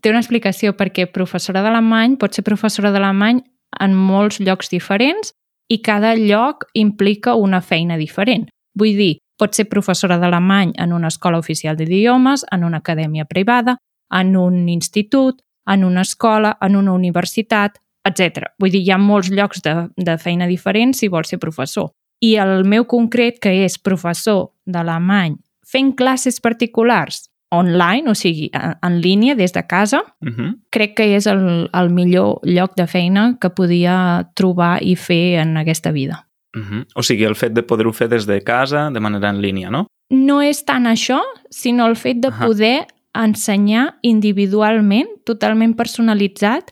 Té 0.00 0.08
una 0.08 0.22
explicació 0.22 0.72
perquè 0.78 1.04
professora 1.12 1.60
d'alemany 1.60 2.16
pot 2.20 2.32
ser 2.32 2.44
professora 2.46 2.92
d'alemany 2.94 3.42
en 3.84 3.96
molts 3.96 4.40
llocs 4.40 4.72
diferents 4.72 5.34
i 5.70 5.80
cada 5.84 6.14
lloc 6.16 6.64
implica 6.74 7.36
una 7.36 7.60
feina 7.60 7.98
diferent. 8.00 8.48
Vull 8.78 8.96
dir, 8.96 9.12
pot 9.38 9.54
ser 9.56 9.68
professora 9.68 10.16
d'alemany 10.20 10.72
en 10.80 10.94
una 10.96 11.08
escola 11.12 11.38
oficial 11.38 11.76
d'idiomes, 11.76 12.46
en 12.52 12.64
una 12.64 12.80
acadèmia 12.80 13.26
privada, 13.28 13.76
en 14.10 14.36
un 14.36 14.68
institut, 14.68 15.40
en 15.66 15.84
una 15.84 16.02
escola, 16.02 16.56
en 16.60 16.76
una 16.76 16.92
universitat, 16.92 17.78
etc. 18.04 18.52
Vull 18.58 18.70
dir, 18.70 18.82
hi 18.82 18.90
ha 18.90 18.98
molts 18.98 19.30
llocs 19.30 19.62
de, 19.62 19.88
de 19.96 20.18
feina 20.18 20.46
diferents 20.46 20.98
si 20.98 21.08
vols 21.08 21.28
ser 21.28 21.38
professor. 21.38 21.90
I 22.20 22.36
el 22.36 22.64
meu 22.64 22.84
concret, 22.84 23.38
que 23.40 23.52
és 23.64 23.78
professor 23.78 24.50
d'alemany 24.66 25.36
fent 25.70 25.94
classes 25.96 26.40
particulars 26.40 27.28
online, 27.50 28.08
o 28.10 28.14
sigui, 28.14 28.50
en, 28.54 29.00
línia, 29.02 29.34
des 29.34 29.52
de 29.52 29.62
casa, 29.66 30.02
Uh 30.22 30.28
-huh. 30.28 30.54
crec 30.70 30.94
que 30.96 31.16
és 31.16 31.26
el, 31.26 31.68
el 31.72 31.90
millor 31.90 32.38
lloc 32.44 32.76
de 32.76 32.86
feina 32.86 33.38
que 33.40 33.50
podia 33.50 34.28
trobar 34.34 34.82
i 34.82 34.94
fer 34.96 35.40
en 35.40 35.56
aquesta 35.56 35.90
vida. 35.90 36.28
Uh 36.56 36.62
-huh. 36.62 36.86
O 36.94 37.02
sigui, 37.02 37.24
el 37.24 37.34
fet 37.34 37.52
de 37.52 37.62
poder-ho 37.62 37.92
fer 37.92 38.08
des 38.08 38.26
de 38.26 38.40
casa, 38.42 38.90
de 38.90 39.00
manera 39.00 39.30
en 39.30 39.40
línia, 39.40 39.70
no? 39.70 39.86
No 40.10 40.40
és 40.42 40.64
tant 40.64 40.86
això, 40.86 41.20
sinó 41.50 41.86
el 41.86 41.96
fet 41.96 42.16
de 42.20 42.28
Ahà. 42.28 42.46
poder 42.46 42.86
ensenyar 43.14 43.98
individualment, 44.02 45.08
totalment 45.24 45.74
personalitzat, 45.74 46.70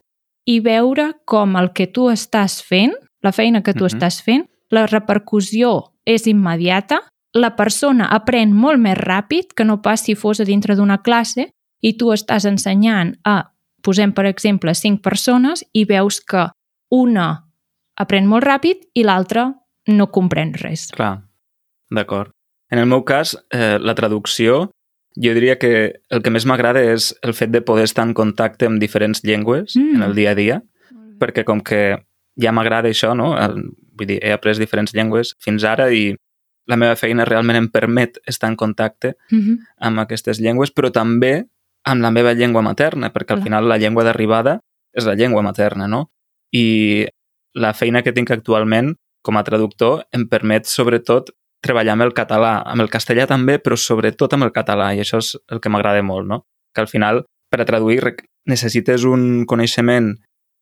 i 0.48 0.60
veure 0.64 1.12
com 1.28 1.56
el 1.60 1.72
que 1.76 1.86
tu 1.92 2.08
estàs 2.08 2.62
fent, 2.64 2.94
la 3.22 3.32
feina 3.36 3.62
que 3.62 3.74
tu 3.74 3.84
Mhm. 3.84 3.92
estàs 3.92 4.22
fent, 4.22 4.46
la 4.70 4.86
repercussió 4.86 5.92
és 6.06 6.26
immediata, 6.26 7.02
la 7.34 7.54
persona 7.56 8.08
aprèn 8.08 8.52
molt 8.52 8.80
més 8.80 8.96
ràpid 8.96 9.52
que 9.54 9.64
no 9.64 9.82
pas 9.82 10.00
si 10.00 10.14
fos 10.14 10.40
a 10.40 10.44
dintre 10.44 10.74
d'una 10.76 11.02
classe 11.02 11.50
i 11.82 11.96
tu 11.96 12.12
estàs 12.12 12.46
ensenyant 12.46 13.18
a, 13.24 13.52
posem 13.82 14.12
per 14.12 14.24
exemple, 14.26 14.74
cinc 14.74 15.02
persones 15.02 15.64
i 15.72 15.84
veus 15.84 16.20
que 16.20 16.48
una 16.90 17.44
aprèn 18.00 18.26
molt 18.26 18.44
ràpid 18.44 18.88
i 18.94 19.04
l'altra 19.04 19.54
no 19.86 20.06
comprèn 20.10 20.54
res. 20.54 20.88
Clar, 20.92 21.22
d'acord. 21.90 22.30
En 22.70 22.78
el 22.78 22.86
meu 22.86 23.04
cas, 23.04 23.36
eh, 23.50 23.78
la 23.80 23.94
traducció, 23.94 24.70
jo 25.20 25.34
diria 25.34 25.58
que 25.58 26.00
el 26.10 26.22
que 26.22 26.30
més 26.30 26.46
m'agrada 26.46 26.80
és 26.82 27.10
el 27.22 27.34
fet 27.34 27.50
de 27.50 27.60
poder 27.62 27.84
estar 27.88 28.04
en 28.06 28.14
contacte 28.14 28.66
amb 28.66 28.78
diferents 28.80 29.22
llengües 29.24 29.74
Mm. 29.76 29.96
en 29.96 30.02
el 30.02 30.14
dia 30.14 30.30
a 30.30 30.34
dia, 30.34 30.62
perquè 31.18 31.44
com 31.44 31.60
que 31.60 31.98
ja 32.40 32.52
m'agrada 32.52 32.88
això, 32.88 33.14
no? 33.16 33.36
El, 33.36 33.72
vull 33.98 34.06
dir, 34.06 34.20
he 34.22 34.32
après 34.32 34.58
diferents 34.58 34.94
llengües 34.94 35.34
fins 35.42 35.64
ara 35.64 35.90
i 35.92 36.14
la 36.68 36.76
meva 36.76 36.94
feina 36.96 37.24
realment 37.24 37.56
em 37.56 37.68
permet 37.68 38.18
estar 38.26 38.48
en 38.50 38.56
contacte 38.56 39.16
Mm 39.30 39.40
-hmm. 39.40 39.58
amb 39.78 39.98
aquestes 40.00 40.38
llengües, 40.40 40.70
però 40.74 40.90
també 40.92 41.46
amb 41.84 42.02
la 42.02 42.10
meva 42.10 42.32
llengua 42.34 42.62
materna, 42.62 43.10
perquè 43.12 43.32
al 43.32 43.38
Clar. 43.38 43.42
final 43.42 43.68
la 43.68 43.78
llengua 43.78 44.04
d'arribada 44.04 44.60
és 44.92 45.04
la 45.06 45.14
llengua 45.14 45.42
materna, 45.42 45.88
no? 45.88 46.10
I 46.52 47.06
la 47.54 47.72
feina 47.74 48.02
que 48.02 48.12
tinc 48.12 48.30
actualment 48.30 48.94
com 49.22 49.36
a 49.36 49.42
traductor 49.42 50.06
em 50.12 50.28
permet, 50.28 50.64
sobretot, 50.66 51.30
treballar 51.64 51.92
amb 51.96 52.06
el 52.06 52.12
català, 52.14 52.62
amb 52.66 52.84
el 52.84 52.90
castellà 52.90 53.26
també, 53.26 53.58
però 53.58 53.76
sobretot 53.76 54.32
amb 54.36 54.46
el 54.46 54.52
català, 54.54 54.92
i 54.94 55.02
això 55.02 55.18
és 55.18 55.34
el 55.50 55.60
que 55.60 55.68
m'agrada 55.72 56.02
molt, 56.02 56.26
no? 56.28 56.44
Que 56.74 56.80
al 56.84 56.88
final, 56.88 57.24
per 57.50 57.60
a 57.62 57.66
traduir, 57.68 58.00
necessites 58.46 59.04
un 59.04 59.44
coneixement 59.46 60.14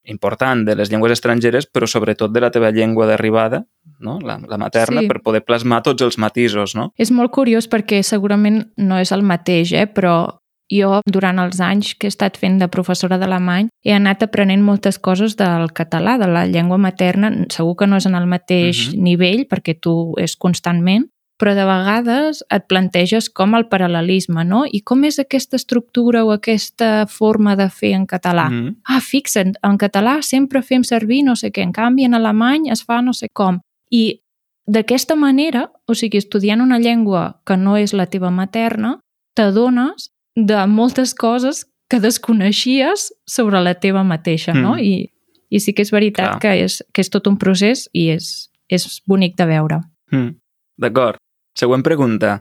important 0.07 0.65
de 0.65 0.76
les 0.79 0.91
llengües 0.91 1.12
estrangeres, 1.12 1.67
però 1.67 1.87
sobretot 1.91 2.31
de 2.33 2.41
la 2.41 2.50
teva 2.55 2.71
llengua 2.71 3.07
d'arribada, 3.07 3.65
no? 3.99 4.21
la, 4.23 4.38
la 4.38 4.59
materna, 4.59 5.00
Sí. 5.03 5.09
per 5.09 5.21
poder 5.23 5.43
plasmar 5.45 5.83
tots 5.83 6.03
els 6.03 6.17
matisos, 6.19 6.76
no? 6.79 6.93
És 6.97 7.11
molt 7.11 7.33
curiós 7.35 7.67
perquè 7.69 8.03
segurament 8.03 8.71
no 8.76 8.99
és 9.03 9.11
el 9.12 9.23
mateix, 9.26 9.73
eh? 9.73 9.87
però 9.87 10.38
jo, 10.73 11.00
durant 11.06 11.38
els 11.38 11.61
anys 11.61 11.94
que 11.94 12.06
he 12.08 12.12
estat 12.12 12.37
fent 12.37 12.58
de 12.58 12.68
professora 12.68 13.18
d'alemany, 13.18 13.68
he 13.85 13.92
anat 13.92 14.23
aprenent 14.23 14.62
moltes 14.62 14.99
coses 14.99 15.37
del 15.37 15.68
català, 15.73 16.18
de 16.18 16.26
la 16.26 16.46
llengua 16.46 16.78
materna. 16.78 17.30
Segur 17.50 17.76
que 17.76 17.87
no 17.87 17.96
és 17.96 18.06
en 18.06 18.14
el 18.14 18.26
mateix 18.26 18.92
Mhm. 18.92 19.02
nivell, 19.02 19.46
perquè 19.49 19.78
tu 19.80 20.14
és 20.18 20.37
constantment, 20.37 21.06
però 21.38 21.54
de 21.54 21.64
vegades 21.68 22.42
et 22.50 22.64
planteges 22.66 23.28
com 23.28 23.54
el 23.54 23.68
paral·lelisme, 23.68 24.44
no? 24.46 24.64
I 24.70 24.80
com 24.80 25.04
és 25.04 25.18
aquesta 25.18 25.56
estructura 25.56 26.25
o 26.25 26.32
aquesta 26.32 27.06
forma 27.06 27.56
de 27.56 27.68
fer 27.68 27.92
en 27.92 28.06
català? 28.06 28.49
Mhm. 28.50 28.76
ah, 28.88 29.00
fixa't, 29.00 29.54
en 29.62 29.76
català 29.78 30.23
sempre 30.23 30.62
fem 30.62 30.82
servir 30.82 31.23
no 31.25 31.37
sé 31.37 31.52
què, 31.52 31.62
en 31.62 31.73
canvi 31.73 32.04
en 32.04 32.14
alemany 32.14 32.70
es 32.70 32.82
fa 32.85 33.02
no 33.02 33.12
sé 33.12 33.28
com. 33.32 33.61
I 33.90 34.20
d'aquesta 34.66 35.14
manera, 35.14 35.70
o 35.87 35.94
sigui, 35.94 36.18
estudiant 36.18 36.61
una 36.61 36.78
llengua 36.78 37.40
que 37.44 37.56
no 37.56 37.76
és 37.76 37.92
la 37.92 38.06
teva 38.06 38.30
materna, 38.30 39.00
t'adones 39.37 40.11
de 40.37 40.66
moltes 40.69 41.14
coses 41.16 41.64
que 41.88 42.00
desconeixies 42.02 43.12
sobre 43.26 43.61
la 43.62 43.75
teva 43.81 44.02
mateixa, 44.05 44.52
no? 44.55 44.75
Mm. 44.75 44.85
I, 44.85 45.12
I 45.50 45.61
sí 45.62 45.73
que 45.73 45.85
és 45.87 45.93
veritat 45.95 46.37
Clar. 46.37 46.40
que 46.43 46.55
és, 46.66 46.81
que 46.93 47.05
és 47.05 47.11
tot 47.12 47.26
un 47.31 47.38
procés 47.40 47.87
i 47.95 48.09
és, 48.14 48.50
és 48.69 48.87
bonic 49.07 49.37
de 49.38 49.47
veure. 49.49 49.81
Mm. 50.12 50.35
D'acord. 50.83 51.21
Següent 51.57 51.83
pregunta. 51.87 52.40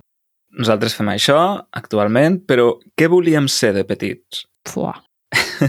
Nosaltres 0.56 0.96
fem 0.96 1.10
això 1.14 1.38
actualment, 1.75 2.42
però 2.48 2.74
què 2.98 3.08
volíem 3.12 3.48
ser 3.52 3.74
de 3.75 3.86
petits? 3.88 4.46
Fuà. 4.68 4.94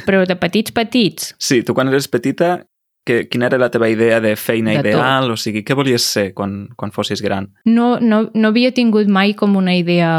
Però 0.06 0.24
de 0.26 0.36
petits, 0.38 0.72
petits. 0.74 1.34
Sí, 1.46 1.62
tu 1.62 1.74
quan 1.74 1.88
eres 1.90 2.08
petita, 2.08 2.64
que, 3.06 3.28
quina 3.30 3.46
era 3.46 3.58
la 3.58 3.70
teva 3.70 3.88
idea 3.90 4.20
de 4.20 4.34
feina 4.36 4.72
De 4.72 4.80
tot. 4.80 4.86
ideal? 4.90 5.30
O 5.30 5.36
sigui, 5.38 5.62
què 5.66 5.76
volies 5.78 6.02
ser 6.02 6.32
quan, 6.34 6.68
quan 6.74 6.90
fossis 6.94 7.22
gran? 7.22 7.52
no, 7.64 7.98
no, 8.00 8.30
no 8.34 8.48
havia 8.48 8.72
tingut 8.74 9.06
mai 9.06 9.34
com 9.38 9.54
una 9.56 9.76
idea 9.78 10.10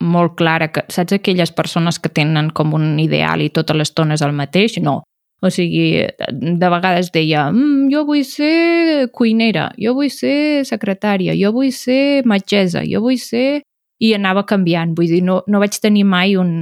molt 0.00 0.36
clara. 0.36 0.70
Que, 0.72 0.84
saps 0.92 1.16
aquelles 1.16 1.52
persones 1.52 2.00
que 2.00 2.10
tenen 2.12 2.50
com 2.56 2.74
un 2.76 2.98
ideal 3.00 3.42
i 3.44 3.50
tota 3.54 3.76
l'estona 3.76 4.16
és 4.16 4.24
el 4.26 4.34
mateix? 4.36 4.78
No. 4.82 5.00
O 5.40 5.48
sigui, 5.48 6.04
de 6.28 6.68
vegades 6.68 7.08
deia 7.14 7.46
mm, 7.48 7.88
jo 7.92 8.04
vull 8.08 8.24
ser 8.28 9.08
cuinera, 9.16 9.70
jo 9.80 9.94
vull 9.96 10.10
ser 10.12 10.66
secretària, 10.68 11.32
jo 11.38 11.52
vull 11.56 11.72
ser 11.72 12.26
metgessa, 12.28 12.84
jo 12.84 13.04
vull 13.04 13.20
ser... 13.20 13.62
I 14.00 14.14
anava 14.16 14.46
canviant. 14.48 14.94
Vull 14.96 15.10
dir, 15.12 15.18
no, 15.20 15.42
no 15.44 15.58
vaig 15.60 15.74
tenir 15.76 16.06
mai 16.08 16.30
un, 16.40 16.52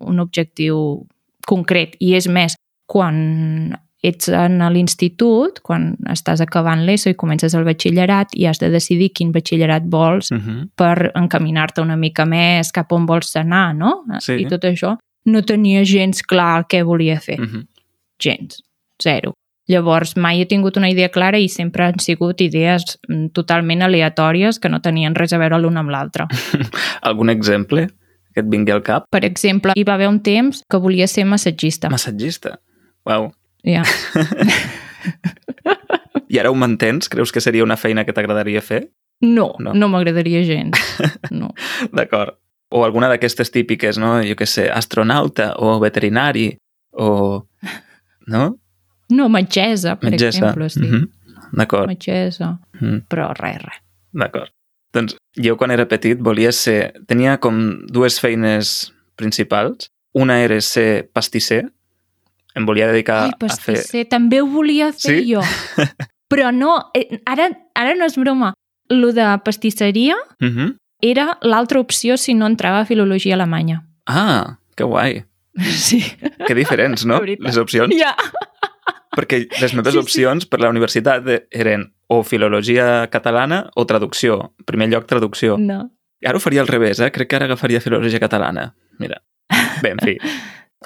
un 0.00 0.20
objectiu 0.22 0.78
concret. 1.44 1.92
I 2.00 2.14
és 2.16 2.24
més, 2.24 2.54
quan 2.88 3.18
ets 4.04 4.28
en 4.28 4.58
l'institut, 4.74 5.60
quan 5.64 5.94
estàs 6.12 6.42
acabant 6.44 6.84
l'ESO 6.84 7.10
i 7.10 7.18
comences 7.18 7.54
el 7.54 7.64
batxillerat 7.64 8.34
i 8.36 8.46
has 8.46 8.60
de 8.60 8.70
decidir 8.70 9.12
quin 9.16 9.32
batxillerat 9.32 9.88
vols 9.90 10.30
Uh 10.30 10.38
-huh. 10.38 10.68
per 10.76 11.12
encaminar-te 11.14 11.80
una 11.80 11.96
mica 11.96 12.24
més 12.24 12.72
cap 12.72 12.92
on 12.92 13.06
vols 13.06 13.36
anar, 13.36 13.74
no? 13.74 14.04
Sí. 14.20 14.34
I 14.34 14.46
tot 14.46 14.64
això, 14.64 14.96
no 15.26 15.42
tenia 15.42 15.84
gens 15.84 16.22
clar 16.22 16.66
què 16.68 16.84
volia 16.84 17.20
fer. 17.20 17.40
Uh 17.40 17.46
-huh. 17.46 17.66
Gens. 18.18 18.62
Zero. 19.02 19.32
Llavors, 19.66 20.16
mai 20.16 20.42
he 20.42 20.46
tingut 20.46 20.76
una 20.76 20.90
idea 20.90 21.08
clara 21.08 21.38
i 21.38 21.48
sempre 21.48 21.84
han 21.84 21.98
sigut 21.98 22.40
idees 22.40 22.98
mm, 23.08 23.28
totalment 23.32 23.82
aleatòries 23.82 24.58
que 24.60 24.68
no 24.68 24.80
tenien 24.80 25.14
res 25.14 25.32
a 25.32 25.38
veure 25.38 25.58
l'una 25.58 25.80
amb 25.80 25.90
l'altra. 25.90 26.26
Algun 27.02 27.30
exemple 27.30 27.88
que 28.34 28.40
et 28.40 28.50
vingui 28.50 28.72
al 28.72 28.82
cap? 28.82 29.06
Per 29.10 29.24
exemple, 29.24 29.72
hi 29.74 29.84
va 29.84 29.94
haver 29.94 30.08
un 30.08 30.20
temps 30.20 30.62
que 30.68 30.76
volia 30.76 31.06
ser 31.06 31.24
massatgista. 31.24 31.88
Massatgista. 31.88 32.58
Uau. 33.06 33.32
Ja. 33.64 33.82
I 36.28 36.38
ara 36.40 36.50
ho 36.50 36.54
mantens? 36.58 37.08
Creus 37.08 37.32
que 37.32 37.40
seria 37.40 37.64
una 37.64 37.76
feina 37.76 38.04
que 38.04 38.12
t'agradaria 38.12 38.60
fer? 38.62 38.88
No, 39.20 39.54
No. 39.58 39.72
no, 39.74 39.88
m'agradaria 39.88 40.42
gens. 40.44 40.78
No. 41.30 41.52
D'acord. 41.92 42.36
O 42.74 42.82
alguna 42.84 43.08
d'aquestes 43.08 43.50
típiques, 43.54 43.98
no? 44.00 44.16
Jo 44.26 44.34
què 44.34 44.46
sé, 44.50 44.64
astronauta 44.72 45.52
o 45.62 45.76
veterinari 45.80 46.56
o... 46.92 47.44
No? 48.26 48.56
No, 49.12 49.28
metgessa, 49.28 49.94
per 50.00 50.10
Metgessa. 50.10 50.38
exemple, 50.48 50.68
sí. 50.70 50.80
Mhm. 50.80 51.10
D'acord. 51.54 51.86
Metgessa. 51.86 52.58
Mm. 52.80 53.04
Però 53.08 53.28
res, 53.38 53.60
res. 53.62 53.78
D'acord. 54.12 54.50
Doncs 54.94 55.14
jo 55.38 55.56
quan 55.60 55.70
era 55.70 55.86
petit 55.86 56.18
volia 56.18 56.50
ser... 56.52 56.94
Tenia 57.06 57.36
com 57.38 57.84
dues 57.86 58.18
feines 58.22 58.90
principals. 59.16 59.90
Una 60.14 60.40
era 60.42 60.58
ser 60.60 61.10
pastisser. 61.12 61.68
Em 62.54 62.66
volia 62.66 62.86
dedicar 62.90 63.24
Ai, 63.24 63.32
a 63.48 63.56
fer... 63.56 64.04
també 64.08 64.40
ho 64.40 64.46
volia 64.46 64.92
fer 64.92 65.20
Sí? 65.22 65.32
jo. 65.32 65.40
Però 66.30 66.50
no, 66.54 66.90
eh, 66.94 67.20
ara, 67.26 67.50
ara 67.74 67.94
no 67.94 68.06
és 68.06 68.16
broma. 68.16 68.52
Lo 68.90 69.12
de 69.12 69.24
pastisseria 69.44 70.14
Uh 70.40 70.46
-huh. 70.48 70.76
era 71.02 71.38
l'altra 71.42 71.80
opció 71.80 72.16
si 72.16 72.34
no 72.34 72.46
entrava 72.46 72.80
a 72.80 72.84
filologia 72.86 73.34
alemanya. 73.34 73.84
Ah, 74.06 74.58
que 74.76 74.84
guai. 74.84 75.24
Sí. 75.62 76.02
Que 76.46 76.54
diferents, 76.54 77.04
no? 77.06 77.20
Les 77.38 77.56
opcions. 77.56 77.94
Ja. 77.96 78.14
Perquè 79.16 79.46
les 79.60 79.74
meves 79.74 79.94
Sí, 79.94 79.98
sí. 80.00 80.02
opcions 80.02 80.46
per 80.46 80.58
la 80.60 80.68
universitat 80.68 81.22
eren 81.50 81.94
o 82.08 82.22
filologia 82.24 83.06
catalana 83.10 83.70
o 83.76 83.84
traducció. 83.86 84.54
En 84.58 84.64
primer 84.64 84.88
lloc, 84.90 85.06
traducció. 85.06 85.56
No. 85.56 85.90
Ara 86.24 86.36
ho 86.36 86.40
faria 86.40 86.60
al 86.62 86.66
revés, 86.66 86.98
eh? 87.00 87.10
Crec 87.12 87.28
que 87.28 87.36
ara 87.36 87.44
agafaria 87.46 87.80
filologia 87.80 88.18
catalana. 88.18 88.74
Mira. 88.98 89.22
Bé, 89.82 89.90
en 89.90 89.98
fi. 89.98 90.18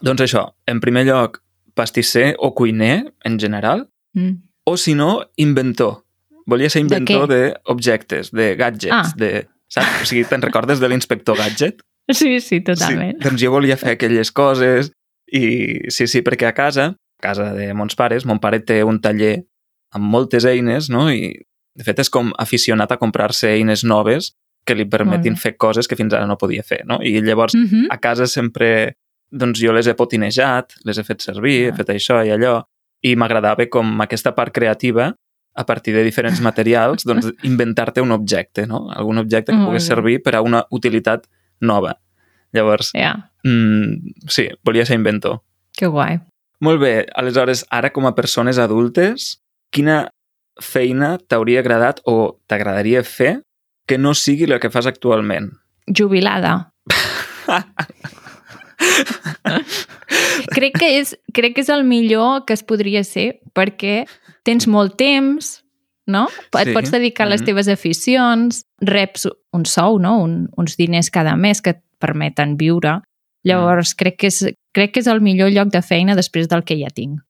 doncs 0.02 0.20
això, 0.20 0.52
en 0.66 0.80
primer 0.80 1.06
lloc, 1.06 1.40
pastisser 1.78 2.32
o 2.38 2.50
cuiner, 2.58 3.12
en 3.24 3.38
general, 3.38 3.86
Mm. 4.14 4.34
o 4.64 4.76
si 4.76 4.94
no, 4.98 5.28
inventor. 5.36 6.02
Volia 6.46 6.70
ser 6.72 6.80
inventor 6.82 7.28
d'objectes, 7.28 8.32
de, 8.32 8.54
gadgets, 8.56 8.92
Ah. 9.12 9.14
de... 9.16 9.46
Saps? 9.68 10.00
O 10.02 10.06
sigui, 10.08 10.24
te'n 10.24 10.40
recordes 10.40 10.80
de 10.80 10.88
l'inspector 10.88 11.36
Gadget? 11.36 11.82
Sí, 12.08 12.38
sí, 12.40 12.62
totalment. 12.64 13.18
Sí, 13.18 13.24
doncs 13.28 13.42
jo 13.42 13.50
volia 13.52 13.76
fer 13.76 13.90
aquelles 13.98 14.30
coses 14.32 14.88
i 15.30 15.42
sí, 15.92 16.06
sí, 16.08 16.22
perquè 16.24 16.46
a 16.48 16.54
casa, 16.56 16.86
a 16.96 17.20
casa 17.26 17.50
de 17.52 17.66
mons 17.76 17.92
pares, 18.00 18.24
mon 18.24 18.40
pare 18.40 18.62
té 18.64 18.78
un 18.82 18.96
taller 19.04 19.42
amb 19.92 20.08
moltes 20.08 20.46
eines, 20.48 20.88
no? 20.88 21.10
I 21.12 21.34
de 21.76 21.84
fet 21.84 22.00
és 22.00 22.08
com 22.08 22.32
aficionat 22.40 22.90
a 22.92 22.96
comprar-se 22.96 23.50
eines 23.52 23.84
noves 23.84 24.32
que 24.64 24.74
li 24.74 24.86
permetin 24.88 25.36
fer 25.36 25.58
coses 25.60 25.86
que 25.86 25.96
fins 26.00 26.16
ara 26.16 26.26
no 26.26 26.38
podia 26.40 26.64
fer, 26.64 26.80
no? 26.88 26.96
I 27.04 27.20
llavors 27.20 27.52
Mm 27.54 27.66
-hmm. 27.68 27.86
a 27.90 27.98
casa 28.00 28.26
sempre 28.26 28.96
doncs 29.30 29.60
jo 29.60 29.72
les 29.72 29.86
he 29.86 29.94
potinejat, 29.94 30.74
les 30.84 30.98
he 30.98 31.04
fet 31.04 31.20
servir, 31.22 31.66
he 31.66 31.70
Ah. 31.72 31.76
fet 31.76 31.88
això 31.90 32.20
i 32.26 32.30
allò, 32.30 32.62
i 33.02 33.14
m'agradava 33.16 33.66
com 33.70 34.00
aquesta 34.00 34.34
part 34.34 34.52
creativa 34.54 35.14
a 35.54 35.64
partir 35.66 35.92
de 35.94 36.04
diferents 36.04 36.40
materials, 36.48 37.04
doncs 37.04 37.32
inventar-te 37.42 38.00
un 38.00 38.12
objecte, 38.12 38.66
no? 38.66 38.88
Algun 38.90 39.18
objecte 39.18 39.52
que 39.52 39.58
pogués 39.64 39.86
servir 39.86 40.22
per 40.22 40.34
a 40.36 40.42
una 40.42 40.64
utilitat 40.70 41.26
nova. 41.60 41.96
Llavors, 42.52 42.92
Ja, 42.94 43.30
mm, 43.44 44.28
sí, 44.28 44.48
volia 44.64 44.86
ser 44.86 44.94
inventor. 44.96 45.40
que 45.76 45.86
guai. 45.86 46.20
Molt 46.60 46.80
bé, 46.80 47.06
aleshores, 47.14 47.64
ara 47.70 47.90
com 47.90 48.06
a 48.06 48.14
persones 48.14 48.58
adultes, 48.58 49.40
quina 49.70 50.08
feina 50.60 51.18
t'hauria 51.18 51.60
agradat 51.60 52.00
o 52.04 52.40
t'agradaria 52.48 53.04
fer 53.04 53.42
que 53.86 53.96
no 53.98 54.12
sigui 54.14 54.46
la 54.46 54.58
que 54.58 54.70
fas 54.70 54.86
actualment? 54.86 55.52
Jubilada. 55.86 56.72
crec, 60.54 60.78
que 60.78 60.90
és, 61.00 61.14
crec 61.34 61.56
que 61.56 61.64
és 61.64 61.70
el 61.72 61.84
millor 61.84 62.44
que 62.46 62.54
es 62.56 62.62
podria 62.66 63.02
ser 63.04 63.40
perquè 63.56 64.04
tens 64.46 64.68
molt 64.70 64.96
temps, 65.00 65.64
no? 66.06 66.26
Et 66.58 66.68
Sí. 66.70 66.74
pots 66.74 66.90
dedicar 66.90 67.26
a 67.26 67.30
les 67.30 67.42
Mhm. 67.42 67.46
teves 67.46 67.68
aficions, 67.68 68.64
reps 68.80 69.28
un 69.52 69.66
sou, 69.66 69.98
no? 69.98 70.18
Un, 70.22 70.48
uns 70.56 70.76
diners 70.76 71.10
cada 71.10 71.36
mes 71.36 71.60
que 71.60 71.70
et 71.70 71.82
permeten 71.98 72.56
viure. 72.56 73.00
Llavors, 73.44 73.94
crec, 73.94 74.16
que 74.18 74.26
és, 74.28 74.44
crec 74.74 74.92
que 74.92 75.00
és 75.00 75.06
el 75.06 75.20
millor 75.20 75.50
lloc 75.50 75.68
de 75.68 75.82
feina 75.82 76.14
després 76.14 76.48
del 76.48 76.64
que 76.64 76.76
ja 76.78 76.88
tinc. 76.90 77.20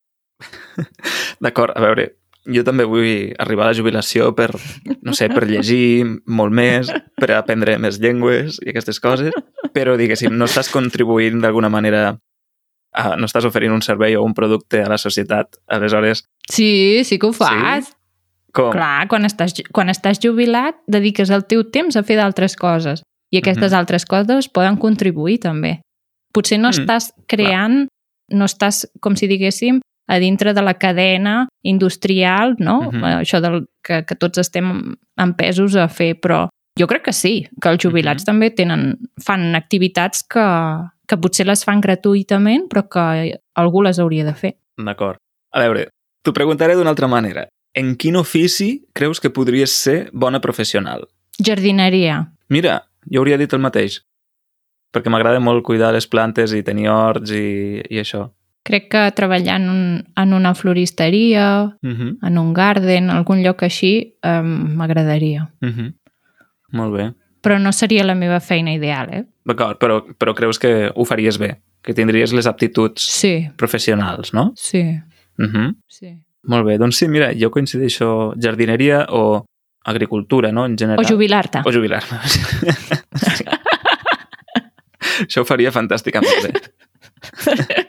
D'acord, 1.40 1.72
a 1.76 1.80
veure, 1.80 2.17
jo 2.48 2.62
també 2.64 2.84
vull 2.88 3.34
arribar 3.38 3.66
a 3.66 3.70
la 3.72 3.76
jubilació 3.76 4.30
per, 4.36 4.50
no 5.02 5.12
sé, 5.16 5.28
per 5.28 5.46
llegir 5.48 6.04
molt 6.26 6.52
més, 6.52 6.90
per 7.16 7.30
aprendre 7.36 7.76
més 7.78 7.98
llengües 8.00 8.58
i 8.64 8.70
aquestes 8.72 9.00
coses, 9.00 9.32
però, 9.74 9.96
diguéssim, 10.00 10.32
no 10.36 10.46
estàs 10.48 10.70
contribuint 10.72 11.40
d'alguna 11.44 11.68
manera, 11.68 12.16
a, 12.94 13.16
no 13.20 13.28
estàs 13.28 13.44
oferint 13.44 13.72
un 13.74 13.82
servei 13.84 14.16
o 14.16 14.24
un 14.24 14.34
producte 14.34 14.80
a 14.82 14.88
la 14.88 14.98
societat, 14.98 15.60
aleshores, 15.68 16.24
Sí, 16.48 17.04
sí 17.04 17.18
que 17.18 17.26
ho 17.28 17.32
fas. 17.36 17.84
Sí? 17.86 17.94
com? 18.56 18.70
Clar, 18.72 19.06
quan 19.12 19.26
estàs, 19.28 19.52
quan 19.76 19.90
estàs 19.92 20.18
jubilat, 20.24 20.78
dediques 20.88 21.28
el 21.30 21.44
teu 21.44 21.66
temps 21.70 21.94
a 21.96 22.02
fer 22.02 22.16
d'altres 22.16 22.56
coses. 22.56 23.02
I 23.30 23.38
aquestes 23.42 23.70
Mhm. 23.72 23.78
altres 23.78 24.06
coses 24.08 24.48
poden 24.48 24.78
contribuir 24.80 25.38
també. 25.38 25.82
Potser 26.32 26.58
no 26.58 26.68
Mm, 26.70 26.72
estàs 26.80 27.12
creant, 27.28 27.88
no 28.32 28.44
estàs, 28.46 28.86
com 29.00 29.14
si 29.16 29.26
diguéssim, 29.28 29.80
a 30.08 30.18
dintre 30.18 30.54
de 30.54 30.62
la 30.62 30.74
cadena 30.74 31.48
industrial, 31.62 32.56
no? 32.58 32.90
Mhm. 32.90 33.04
Això 33.22 33.40
del, 33.40 33.66
que, 33.84 34.04
que 34.04 34.16
tots 34.16 34.38
estem 34.38 34.96
empesos 35.20 35.76
a 35.76 35.88
fer, 35.88 36.14
però 36.20 36.48
jo 36.78 36.86
crec 36.86 37.04
que 37.04 37.12
sí, 37.12 37.48
que 37.60 37.68
els 37.68 37.82
jubilats 37.82 38.22
Mhm. 38.24 38.26
també 38.26 38.50
tenen, 38.50 38.98
fan 39.24 39.54
activitats 39.54 40.22
que, 40.24 40.46
que 41.06 41.16
potser 41.16 41.46
les 41.46 41.64
fan 41.64 41.80
gratuïtament, 41.80 42.68
però 42.68 42.88
que 42.88 43.38
algú 43.54 43.82
les 43.82 43.98
hauria 43.98 44.24
de 44.24 44.34
fer. 44.34 44.56
D'acord. 44.78 45.18
A 45.52 45.60
veure, 45.60 45.88
t'ho 46.22 46.32
preguntaré 46.32 46.74
d'una 46.74 46.90
altra 46.90 47.08
manera. 47.08 47.48
En 47.74 47.96
quin 47.96 48.16
ofici 48.16 48.84
creus 48.94 49.20
que 49.20 49.30
podries 49.30 49.70
ser 49.70 50.10
bona 50.12 50.40
professional? 50.40 51.06
Jardineria. 51.44 52.32
Mira, 52.48 52.84
jo 53.10 53.20
hauria 53.20 53.36
dit 53.38 53.52
el 53.52 53.60
mateix. 53.60 54.00
Perquè 54.92 55.10
m'agrada 55.12 55.38
molt 55.40 55.62
cuidar 55.66 55.92
les 55.92 56.06
plantes 56.08 56.52
i 56.56 56.62
tenir 56.64 56.88
horts 56.88 57.30
i, 57.30 57.82
i 57.90 57.98
això. 58.00 58.30
Crec 58.68 58.90
que 58.92 59.00
treballar 59.16 59.56
en, 59.62 59.68
un, 59.72 59.84
en 60.14 60.32
una 60.36 60.54
floristeria, 60.54 61.46
Uh 61.82 61.88
-huh. 61.88 62.18
en 62.22 62.38
un 62.38 62.52
garden, 62.52 63.08
algun 63.10 63.40
lloc 63.42 63.62
així, 63.62 64.14
eh, 64.22 64.42
m'agradaria. 64.42 65.48
Uh 65.62 65.68
-huh. 65.68 65.94
Molt 66.72 66.92
bé. 66.94 67.12
Però 67.42 67.58
no 67.58 67.72
seria 67.72 68.04
la 68.04 68.14
meva 68.14 68.40
feina 68.40 68.72
ideal, 68.72 69.08
eh? 69.12 69.24
D'acord, 69.44 69.78
però, 69.78 70.04
però 70.18 70.34
creus 70.34 70.58
que 70.58 70.90
ho 70.94 71.04
faries 71.04 71.38
bé? 71.38 71.60
Que 71.82 71.94
tindries 71.94 72.32
les 72.32 72.46
aptituds 72.46 73.00
Sí, 73.02 73.48
professionals, 73.56 74.34
no? 74.34 74.52
sí, 74.56 75.00
Uh 75.38 75.44
-huh. 75.46 75.74
sí. 75.86 76.18
Molt 76.42 76.66
bé, 76.66 76.78
doncs 76.78 76.96
sí, 76.96 77.08
mira, 77.08 77.30
jo 77.34 77.50
coincideixo 77.50 78.34
jardineria 78.40 79.06
o 79.10 79.44
agricultura, 79.84 80.50
no?, 80.52 80.66
en 80.66 80.76
general. 80.76 80.98
O 81.04 81.08
jubilar-te. 81.08 81.60
O 81.64 81.72
jubilar-me. 81.72 82.18
Això 85.26 85.40
ho 85.42 85.44
faria 85.44 85.70
fantàsticament 85.72 86.42
bé. 86.42 86.52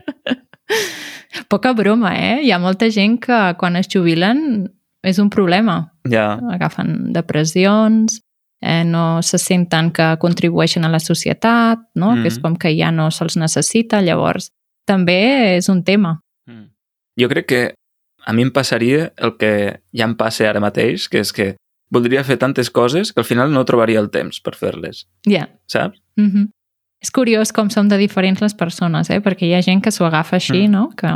Poca 1.49 1.73
broma, 1.73 2.13
eh? 2.15 2.41
Hi 2.45 2.51
ha 2.53 2.59
molta 2.61 2.89
gent 2.93 3.17
que 3.23 3.37
quan 3.57 3.75
es 3.75 3.87
jubilen 3.89 4.69
és 5.01 5.17
un 5.19 5.29
problema. 5.33 5.93
Ja, 6.05 6.35
Agafen 6.53 7.11
depressions, 7.13 8.19
eh, 8.61 8.83
no 8.85 9.21
se 9.23 9.39
senten 9.41 9.89
que 9.91 10.11
contribueixen 10.21 10.85
a 10.85 10.89
la 10.93 10.99
societat, 10.99 11.79
no? 11.95 12.11
Mm. 12.15 12.21
que 12.21 12.27
és 12.27 12.37
com 12.39 12.55
que 12.55 12.75
ja 12.77 12.91
no 12.91 13.09
se'ls 13.11 13.37
necessita, 13.37 14.01
llavors 14.01 14.51
també 14.85 15.55
és 15.57 15.69
un 15.69 15.83
tema. 15.83 16.19
Mm. 16.45 16.67
Jo 17.19 17.29
crec 17.29 17.45
que 17.47 17.61
a 18.25 18.33
mi 18.33 18.43
em 18.45 18.51
passaria 18.53 19.11
el 19.17 19.37
que 19.37 19.81
ja 19.95 20.05
em 20.05 20.13
passa 20.15 20.49
ara 20.49 20.59
mateix, 20.61 21.07
que 21.09 21.19
és 21.23 21.31
que 21.33 21.55
voldria 21.89 22.23
fer 22.23 22.37
tantes 22.37 22.69
coses 22.69 23.11
que 23.13 23.21
al 23.21 23.25
final 23.25 23.49
no 23.51 23.65
trobaria 23.65 23.99
el 23.99 24.11
temps 24.11 24.39
per 24.41 24.53
fer-les, 24.55 25.07
Ja. 25.25 25.49
saps? 25.67 25.97
Mm 26.15 26.29
-hmm. 26.29 26.49
És 27.01 27.11
curiós 27.11 27.53
com 27.53 27.69
som 27.69 27.87
de 27.87 27.97
diferents 27.97 28.41
les 28.41 28.53
persones, 28.53 29.09
eh? 29.09 29.21
perquè 29.21 29.45
hi 29.47 29.53
ha 29.53 29.61
gent 29.61 29.81
que 29.81 29.91
s'ho 29.91 30.05
agafa 30.05 30.35
així, 30.35 30.67
Mm. 30.67 30.71
no? 30.71 30.89
que 30.97 31.07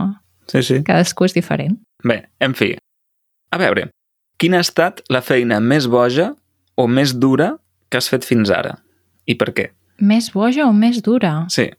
Sí, 0.52 0.62
sí. 0.64 0.82
cadascú 0.84 1.26
és 1.26 1.34
diferent. 1.34 1.78
Bé, 2.04 2.24
en 2.40 2.54
fi. 2.54 2.74
A 3.54 3.58
veure, 3.62 3.90
quina 4.38 4.58
ha 4.58 4.66
estat 4.66 5.02
la 5.10 5.22
feina 5.22 5.60
més 5.60 5.88
boja 5.88 6.34
o 6.76 6.88
més 6.88 7.14
dura 7.16 7.58
que 7.90 7.98
has 7.98 8.10
fet 8.10 8.26
fins 8.26 8.50
ara? 8.52 8.78
I 9.26 9.36
per 9.40 9.54
què? 9.54 9.70
Més 10.04 10.32
boja 10.34 10.66
o 10.68 10.74
més 10.74 11.02
dura? 11.06 11.46
Sí. 11.54 11.70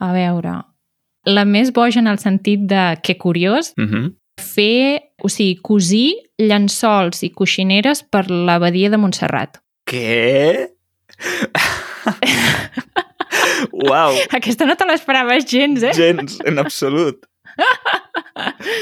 A 0.00 0.12
veure, 0.12 0.62
la 1.26 1.44
més 1.44 1.70
boja 1.72 2.00
en 2.00 2.08
el 2.10 2.18
sentit 2.18 2.60
de 2.68 2.96
que 3.02 3.16
curiós, 3.18 3.72
Uh 3.78 3.84
-huh. 3.84 4.14
fer, 4.40 5.00
o 5.22 5.28
sigui, 5.28 5.60
cosir 5.62 6.14
llençols 6.38 7.22
i 7.22 7.30
coixineres 7.30 8.02
per 8.02 8.28
l'abadia 8.30 8.90
de 8.90 8.96
Montserrat. 8.96 9.60
Què? 9.86 10.70
Uau, 13.72 14.14
Aquesta 14.32 14.66
no 14.66 14.76
te 14.76 14.86
l'esperaves 14.88 15.46
gens, 15.50 15.82
eh? 15.82 15.92
gens, 15.96 16.38
en 16.44 16.58
absolut. 16.58 17.24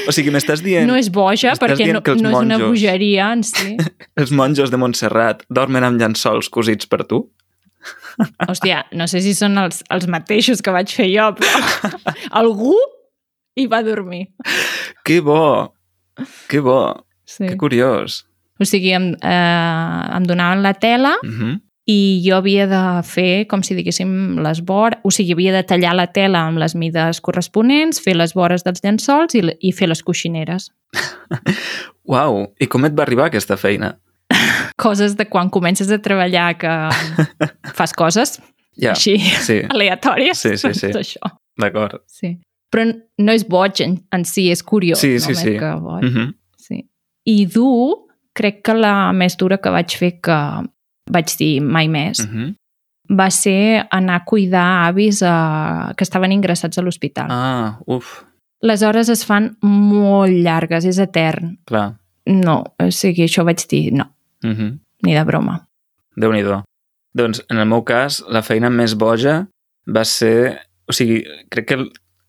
O 0.07 0.13
sigui, 0.13 0.31
m'estàs 0.33 0.61
dient... 0.63 0.87
No 0.87 0.95
és 0.99 1.09
boja 1.13 1.53
perquè 1.59 1.87
no, 1.91 2.01
no 2.01 2.13
és 2.13 2.21
una 2.21 2.31
monjos- 2.57 2.67
bogeria 2.69 3.31
en 3.33 3.43
si. 3.47 3.75
Els 4.19 4.31
monjos 4.35 4.71
de 4.73 4.77
Montserrat 4.77 5.43
dormen 5.49 5.83
amb 5.87 6.01
llençols 6.01 6.49
cosits 6.53 6.89
per 6.89 7.03
tu? 7.09 7.23
Hòstia, 8.47 8.83
no 8.95 9.07
sé 9.11 9.19
si 9.25 9.33
són 9.35 9.57
els, 9.59 9.81
els 9.91 10.05
mateixos 10.07 10.61
que 10.63 10.71
vaig 10.71 10.91
fer 10.93 11.09
jo, 11.11 11.31
però 11.35 11.89
algú 12.41 12.75
hi 13.59 13.65
va 13.67 13.81
dormir. 13.85 14.27
Que 15.03 15.19
bo! 15.25 15.73
Que 16.47 16.61
bo! 16.63 16.77
Sí. 17.25 17.47
Que 17.49 17.57
curiós. 17.57 18.21
O 18.61 18.65
sigui, 18.69 18.93
em, 18.95 19.11
eh, 19.17 20.01
em 20.13 20.25
donaven 20.29 20.61
la 20.63 20.73
tela 20.77 21.15
Uh 21.23 21.29
-huh. 21.29 21.53
I 21.89 22.21
jo 22.23 22.37
havia 22.37 22.67
de 22.67 22.81
fer, 23.03 23.45
com 23.51 23.63
si 23.63 23.75
diguéssim, 23.75 24.39
les 24.43 24.61
vores, 24.63 25.01
o 25.03 25.11
sigui, 25.11 25.35
havia 25.35 25.51
de 25.55 25.63
tallar 25.67 25.95
la 25.97 26.07
tela 26.15 26.45
amb 26.47 26.61
les 26.61 26.77
mides 26.79 27.19
corresponents, 27.21 27.99
fer 27.99 28.15
les 28.15 28.35
vores 28.37 28.63
dels 28.63 28.83
llençols 28.85 29.35
i, 29.35 29.43
i 29.59 29.73
fer 29.75 29.89
les 29.91 30.03
coixineres. 30.03 30.69
Uau! 32.09 32.45
I 32.59 32.69
com 32.71 32.87
et 32.87 32.95
va 32.95 33.03
arribar 33.03 33.27
aquesta 33.27 33.59
feina? 33.59 33.97
Coses 34.83 35.17
de 35.19 35.27
quan 35.27 35.51
comences 35.51 35.91
a 35.91 35.99
treballar 35.99 36.53
que 36.57 36.73
fas 37.77 37.93
coses 37.93 38.39
Ja, 38.79 38.93
així 38.95 39.17
sí, 39.21 39.59
aleatòries. 39.69 40.39
Sí, 40.39 40.55
sí, 40.57 40.73
sí. 40.73 40.89
Doncs 40.89 41.01
això. 41.03 41.33
d'acord. 41.61 41.99
Sí. 42.09 42.35
Però 42.73 42.87
no 43.21 43.35
és 43.35 43.43
boig 43.45 43.83
en, 43.85 43.99
en 44.15 44.23
si, 44.25 44.47
és 44.49 44.63
curiós. 44.65 45.01
Sí, 45.03 45.19
sí, 45.21 45.35
sí. 45.37 45.57
Que 45.59 45.75
boig. 45.81 46.07
Uh 46.07 46.15
-huh. 46.15 46.31
sí. 46.57 46.87
I 47.29 47.45
dur, 47.45 48.07
crec 48.33 48.63
que 48.63 48.73
la 48.73 49.13
més 49.13 49.37
dura 49.37 49.57
que 49.57 49.69
vaig 49.69 49.93
fer 49.97 50.19
que 50.21 50.39
vaig 51.11 51.37
dir 51.37 51.61
mai 51.61 51.87
més, 51.87 52.19
Uh 52.19 52.25
-huh. 52.33 52.55
va 53.17 53.29
ser 53.29 53.85
anar 53.91 54.15
a 54.15 54.23
cuidar 54.25 54.87
avis 54.87 55.21
a... 55.23 55.93
que 55.97 56.03
estaven 56.03 56.31
ingressats 56.31 56.77
a 56.77 56.81
l'hospital. 56.81 57.27
Ah, 57.29 57.79
uf, 57.85 58.23
Les 58.61 58.81
hores 58.81 59.09
es 59.09 59.25
fan 59.25 59.57
molt 59.61 60.31
llargues, 60.31 60.85
és 60.85 60.97
etern. 60.97 61.57
clar. 61.65 61.95
No, 62.25 62.63
o 62.79 62.91
sigui, 62.91 63.23
això 63.23 63.43
vaig 63.43 63.67
dir 63.69 63.91
no, 63.93 64.05
Uh 64.43 64.49
-huh. 64.51 64.79
ni 65.03 65.13
de 65.13 65.23
broma. 65.23 65.67
Déu-n'hi-do. 66.15 66.63
Doncs, 67.15 67.43
en 67.49 67.57
el 67.57 67.65
meu 67.67 67.83
cas, 67.83 68.23
la 68.29 68.41
feina 68.41 68.69
més 68.69 68.95
boja 68.95 69.47
va 69.85 70.03
ser... 70.05 70.59
O 70.87 70.93
sigui, 70.93 71.23
crec 71.49 71.67
que 71.67 71.77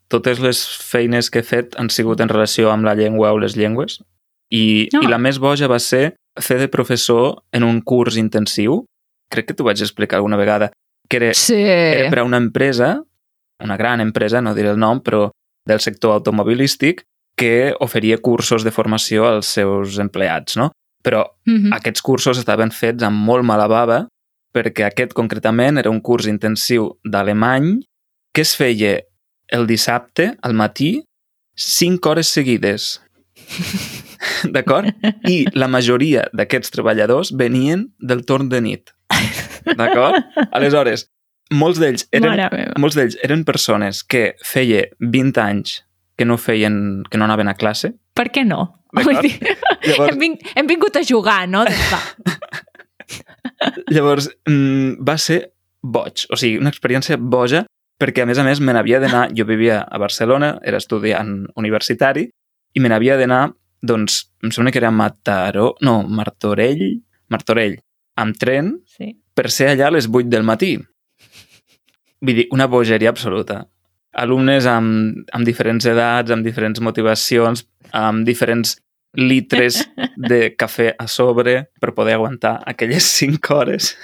totes 0.08 0.38
les 0.40 0.66
feines 0.90 1.30
que 1.30 1.38
he 1.38 1.42
fet 1.42 1.74
han 1.78 1.88
sigut 1.90 2.20
en 2.20 2.28
relació 2.28 2.70
amb 2.70 2.84
la 2.84 2.94
llengua 2.94 3.32
o 3.32 3.38
les 3.38 3.56
llengües. 3.56 4.02
I, 4.50 4.88
Ah. 4.92 5.00
i 5.02 5.06
la 5.06 5.18
més 5.18 5.38
boja 5.38 5.66
va 5.68 5.78
ser 5.78 6.14
fer 6.40 6.58
de 6.58 6.68
professor 6.68 7.42
en 7.52 7.62
un 7.64 7.80
curs 7.80 8.16
intensiu. 8.16 8.84
Crec 9.30 9.46
que 9.48 9.54
t'ho 9.54 9.64
vaig 9.64 9.80
explicar 9.80 10.16
alguna 10.18 10.36
vegada. 10.36 10.70
Que 11.08 11.16
era, 11.18 11.34
Sí. 11.34 11.54
era 11.54 12.08
per 12.10 12.20
a 12.20 12.24
una 12.24 12.36
empresa, 12.38 13.02
una 13.62 13.76
gran 13.76 14.00
empresa, 14.00 14.40
no 14.40 14.54
diré 14.54 14.70
el 14.70 14.78
nom, 14.78 15.00
però 15.02 15.30
del 15.66 15.80
sector 15.80 16.12
automobilístic, 16.12 17.04
que 17.36 17.74
oferia 17.80 18.18
cursos 18.18 18.62
de 18.64 18.70
formació 18.70 19.26
als 19.26 19.46
seus 19.46 19.98
empleats, 19.98 20.56
no? 20.56 20.72
Però 21.02 21.24
Mhm. 21.46 21.72
aquests 21.72 22.00
cursos 22.02 22.38
estaven 22.38 22.70
fets 22.70 23.02
amb 23.02 23.16
molt 23.16 23.44
mala 23.44 23.66
bava 23.66 24.08
perquè 24.54 24.84
aquest 24.86 25.12
concretament 25.12 25.78
era 25.78 25.90
un 25.90 26.00
curs 26.00 26.26
intensiu 26.26 26.98
d'alemany 27.04 27.82
que 28.32 28.42
es 28.42 28.54
feia 28.56 29.02
el 29.48 29.66
dissabte 29.66 30.36
al 30.42 30.54
matí 30.54 31.04
5 31.56 32.10
hores 32.10 32.28
seguides. 32.28 33.02
D'acord? 34.54 34.90
I 35.28 35.44
la 35.56 35.68
majoria 35.70 36.26
d'aquests 36.36 36.72
treballadors 36.74 37.32
venien 37.36 37.88
del 37.98 38.24
torn 38.28 38.48
de 38.52 38.60
nit. 38.64 38.94
D'acord? 39.78 40.20
Aleshores, 40.56 41.08
molts 41.54 41.80
d'ells 41.82 42.06
eren, 42.14 42.40
molts 42.80 42.96
d'ells 42.98 43.18
eren 43.24 43.44
persones 43.48 44.02
que 44.04 44.32
feia 44.44 44.86
20 45.00 45.42
anys 45.44 45.80
que 46.16 46.26
no 46.28 46.38
feien, 46.38 47.02
que 47.10 47.18
no 47.18 47.26
anaven 47.26 47.50
a 47.50 47.56
classe. 47.58 47.94
Per 48.14 48.28
què 48.30 48.44
no? 48.46 48.68
Vull 48.94 49.18
dir, 49.24 49.32
Llavors, 49.88 50.12
hem, 50.12 50.20
vin 50.20 50.36
hem 50.54 50.68
vingut 50.70 50.94
a 50.96 51.02
jugar, 51.02 51.40
no? 51.50 51.64
Doncs 51.66 51.90
va. 51.90 52.02
Llavors, 53.90 54.28
mm, 54.46 55.02
va 55.04 55.16
ser 55.18 55.40
boig, 55.82 56.28
o 56.30 56.38
sigui, 56.38 56.60
una 56.62 56.70
experiència 56.72 57.18
boja, 57.18 57.64
perquè 58.00 58.22
a 58.22 58.28
més 58.28 58.38
a 58.38 58.46
més 58.46 58.62
me 58.62 58.72
n'havia 58.74 59.00
d'anar, 59.02 59.26
jo 59.36 59.46
vivia 59.48 59.82
a 59.82 59.98
Barcelona, 60.00 60.54
era 60.62 60.78
estudiant 60.80 61.44
universitari, 61.60 62.28
i 62.74 62.80
me 62.82 62.90
n'havia 62.90 63.16
d'anar, 63.20 63.48
doncs, 63.84 64.24
em 64.42 64.50
sembla 64.54 64.72
que 64.72 64.80
era 64.80 64.90
Mataró, 64.94 65.74
no, 65.84 66.02
Martorell, 66.08 67.00
Martorell, 67.30 67.78
amb 68.20 68.36
tren, 68.38 68.80
Sí. 68.86 69.14
per 69.34 69.50
ser 69.50 69.70
allà 69.72 69.88
a 69.88 69.94
les 69.96 70.08
8 70.08 70.28
del 70.30 70.42
matí. 70.46 70.76
Vull 72.20 72.34
dir, 72.40 72.46
una 72.54 72.66
bogeria 72.66 73.10
absoluta. 73.10 73.64
Alumnes 74.14 74.66
amb, 74.70 75.24
amb 75.34 75.44
diferents 75.44 75.84
edats, 75.90 76.30
amb 76.30 76.46
diferents 76.46 76.80
motivacions, 76.80 77.64
amb 77.92 78.24
diferents 78.26 78.76
litres 79.14 79.80
de 80.16 80.54
cafè 80.60 80.94
a 80.98 81.06
sobre 81.10 81.68
per 81.80 81.92
poder 81.94 82.14
aguantar 82.14 82.60
aquelles 82.66 83.04
5 83.18 83.54
hores. 83.54 83.96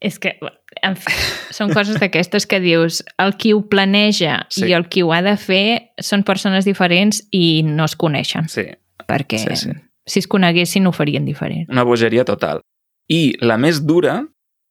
És 0.00 0.18
que, 0.18 0.36
en 0.82 0.96
fi, 0.96 1.12
són 1.54 1.72
coses 1.74 1.98
d'aquestes 2.00 2.46
que 2.46 2.60
dius, 2.60 3.02
el 3.18 3.36
qui 3.36 3.52
ho 3.52 3.62
planeja 3.68 4.46
Sí. 4.50 4.66
i 4.68 4.72
el 4.76 4.88
qui 4.88 5.02
ho 5.02 5.12
ha 5.12 5.22
de 5.22 5.36
fer 5.36 5.92
són 5.98 6.22
persones 6.24 6.64
diferents 6.64 7.22
i 7.30 7.62
no 7.64 7.84
es 7.84 7.96
coneixen, 7.96 8.48
Sí, 8.48 8.66
perquè 9.06 9.38
Sí, 9.38 9.56
sí. 9.56 9.70
si 10.06 10.18
es 10.20 10.26
coneguessin 10.28 10.86
ho 10.86 10.92
farien 10.92 11.24
diferent. 11.24 11.68
una 11.70 11.82
bogeria 11.84 12.24
total. 12.24 12.60
I 13.08 13.34
la 13.40 13.56
més 13.58 13.84
dura 13.86 14.26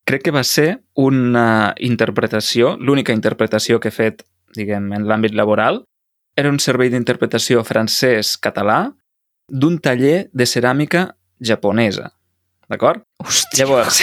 crec 0.06 0.24
que 0.24 0.32
va 0.32 0.44
ser 0.44 0.80
una 0.96 1.76
interpretació, 1.78 2.78
l'única 2.80 3.14
interpretació 3.14 3.80
que 3.80 3.90
he 3.90 3.92
fet, 3.92 4.24
diguem, 4.56 4.92
en 4.94 5.04
l'àmbit 5.06 5.34
laboral, 5.36 5.84
era 6.36 6.50
un 6.50 6.58
servei 6.60 6.90
d'interpretació 6.90 7.64
francès-català 7.64 8.94
d'un 9.50 9.78
taller 9.80 10.30
de 10.34 10.46
ceràmica 10.46 11.16
japonesa. 11.42 12.14
D'acord? 12.70 13.02
Hòstia. 13.24 13.66
Llavors, 13.66 14.02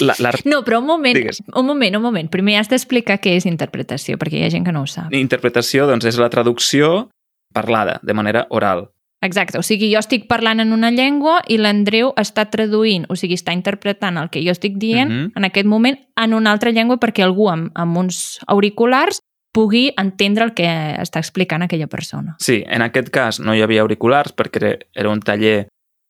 la, 0.00 0.14
la 0.18 0.32
No, 0.44 0.62
però 0.64 0.78
un 0.80 0.86
moment, 0.86 1.14
Digues. 1.16 1.42
un 1.54 1.66
moment, 1.66 1.96
un 1.96 2.02
moment. 2.02 2.28
Primer 2.30 2.56
has 2.58 2.68
d'explicar 2.68 3.20
què 3.20 3.36
és 3.36 3.46
interpretació, 3.46 4.16
perquè 4.18 4.38
hi 4.40 4.44
ha 4.44 4.50
gent 4.50 4.64
que 4.64 4.72
no 4.72 4.82
ho 4.82 4.86
sap. 4.86 5.12
interpretació 5.12 5.86
doncs, 5.86 6.04
és 6.04 6.18
la 6.18 6.28
traducció 6.30 7.10
parlada, 7.52 8.00
de 8.02 8.14
manera 8.14 8.46
oral. 8.50 8.90
Exacte, 9.22 9.56
o 9.58 9.62
sigui, 9.62 9.88
jo 9.92 9.98
estic 9.98 10.26
parlant 10.28 10.60
en 10.60 10.72
una 10.74 10.90
llengua 10.90 11.40
i 11.48 11.56
l'Andreu 11.56 12.12
està 12.20 12.50
traduint, 12.50 13.06
o 13.08 13.16
sigui, 13.16 13.34
està 13.38 13.54
interpretant 13.54 14.18
el 14.20 14.28
que 14.28 14.42
jo 14.44 14.50
estic 14.52 14.74
dient 14.76 15.08
Mhm. 15.10 15.32
en 15.36 15.44
aquest 15.44 15.66
moment 15.66 15.98
en 16.16 16.34
una 16.34 16.52
altra 16.52 16.70
llengua 16.70 16.98
perquè 16.98 17.22
algú 17.24 17.48
amb, 17.50 17.70
amb 17.74 17.96
uns 17.96 18.38
auriculars 18.46 19.20
pugui 19.54 19.94
entendre 19.96 20.44
el 20.44 20.52
que 20.52 20.64
està 20.66 21.20
explicant 21.20 21.62
aquella 21.62 21.86
persona. 21.86 22.36
Sí, 22.38 22.64
en 22.66 22.82
aquest 22.82 23.08
cas 23.08 23.40
no 23.40 23.54
hi 23.54 23.62
havia 23.62 23.80
auriculars 23.82 24.34
perquè 24.34 24.56
era- 24.56 24.78
era 24.94 25.08
un 25.10 25.20
taller 25.20 25.68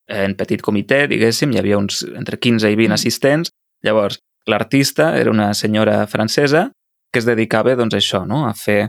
en 0.08 0.34
petit 0.34 0.60
comitè, 0.60 1.06
diguéssim, 1.06 1.52
hi 1.54 1.58
havia 1.58 1.78
uns 1.78 2.02
entre 2.16 2.38
15 2.38 2.70
i 2.70 2.74
20 2.74 2.90
Mm. 2.90 2.94
assistents. 2.94 3.50
Llavors, 3.84 4.18
l'artista 4.48 5.12
era 5.18 5.30
una 5.30 5.52
senyora 5.54 6.06
francesa 6.06 6.70
que 7.12 7.20
es 7.22 7.28
dedicava 7.28 7.76
doncs, 7.78 7.94
a 7.94 8.00
això, 8.00 8.24
no? 8.26 8.44
a 8.48 8.54
fer 8.58 8.88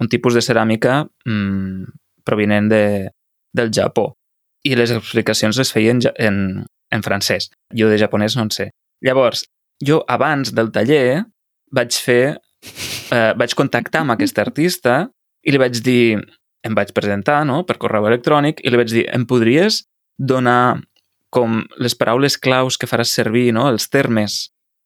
un 0.00 0.10
tipus 0.10 0.36
de 0.36 0.42
ceràmica 0.44 1.02
mmm, 1.26 1.88
provinent 2.26 2.68
de, 2.70 2.84
del 3.54 3.72
Japó. 3.74 4.12
I 4.64 4.76
les 4.78 4.92
explicacions 4.94 5.58
les 5.58 5.72
feien 5.72 6.00
en, 6.14 6.38
en 6.94 7.04
francès. 7.04 7.50
Jo 7.74 7.90
de 7.90 7.98
japonès 8.00 8.36
no 8.38 8.46
en 8.46 8.52
sé. 8.54 8.70
Llavors, 9.04 9.44
jo 9.84 10.02
abans 10.08 10.54
del 10.54 10.72
taller 10.74 11.24
vaig 11.74 12.00
fer... 12.00 12.36
Eh, 13.12 13.34
vaig 13.36 13.52
contactar 13.52 14.00
amb 14.00 14.14
aquest 14.14 14.38
artista 14.40 14.94
i 15.44 15.52
li 15.52 15.58
vaig 15.60 15.76
dir, 15.84 16.16
em 16.64 16.76
vaig 16.76 16.94
presentar 16.96 17.42
no, 17.44 17.58
per 17.68 17.76
correu 17.76 18.06
electrònic 18.08 18.62
i 18.64 18.72
li 18.72 18.80
vaig 18.80 18.88
dir, 18.88 19.02
em 19.12 19.26
podries 19.28 19.82
donar 20.16 20.80
com 21.34 21.62
les 21.82 21.96
paraules 21.98 22.38
claus 22.38 22.78
que 22.78 22.86
faràs 22.86 23.12
servir, 23.16 23.48
no, 23.56 23.66
els 23.72 23.88
termes 23.90 24.44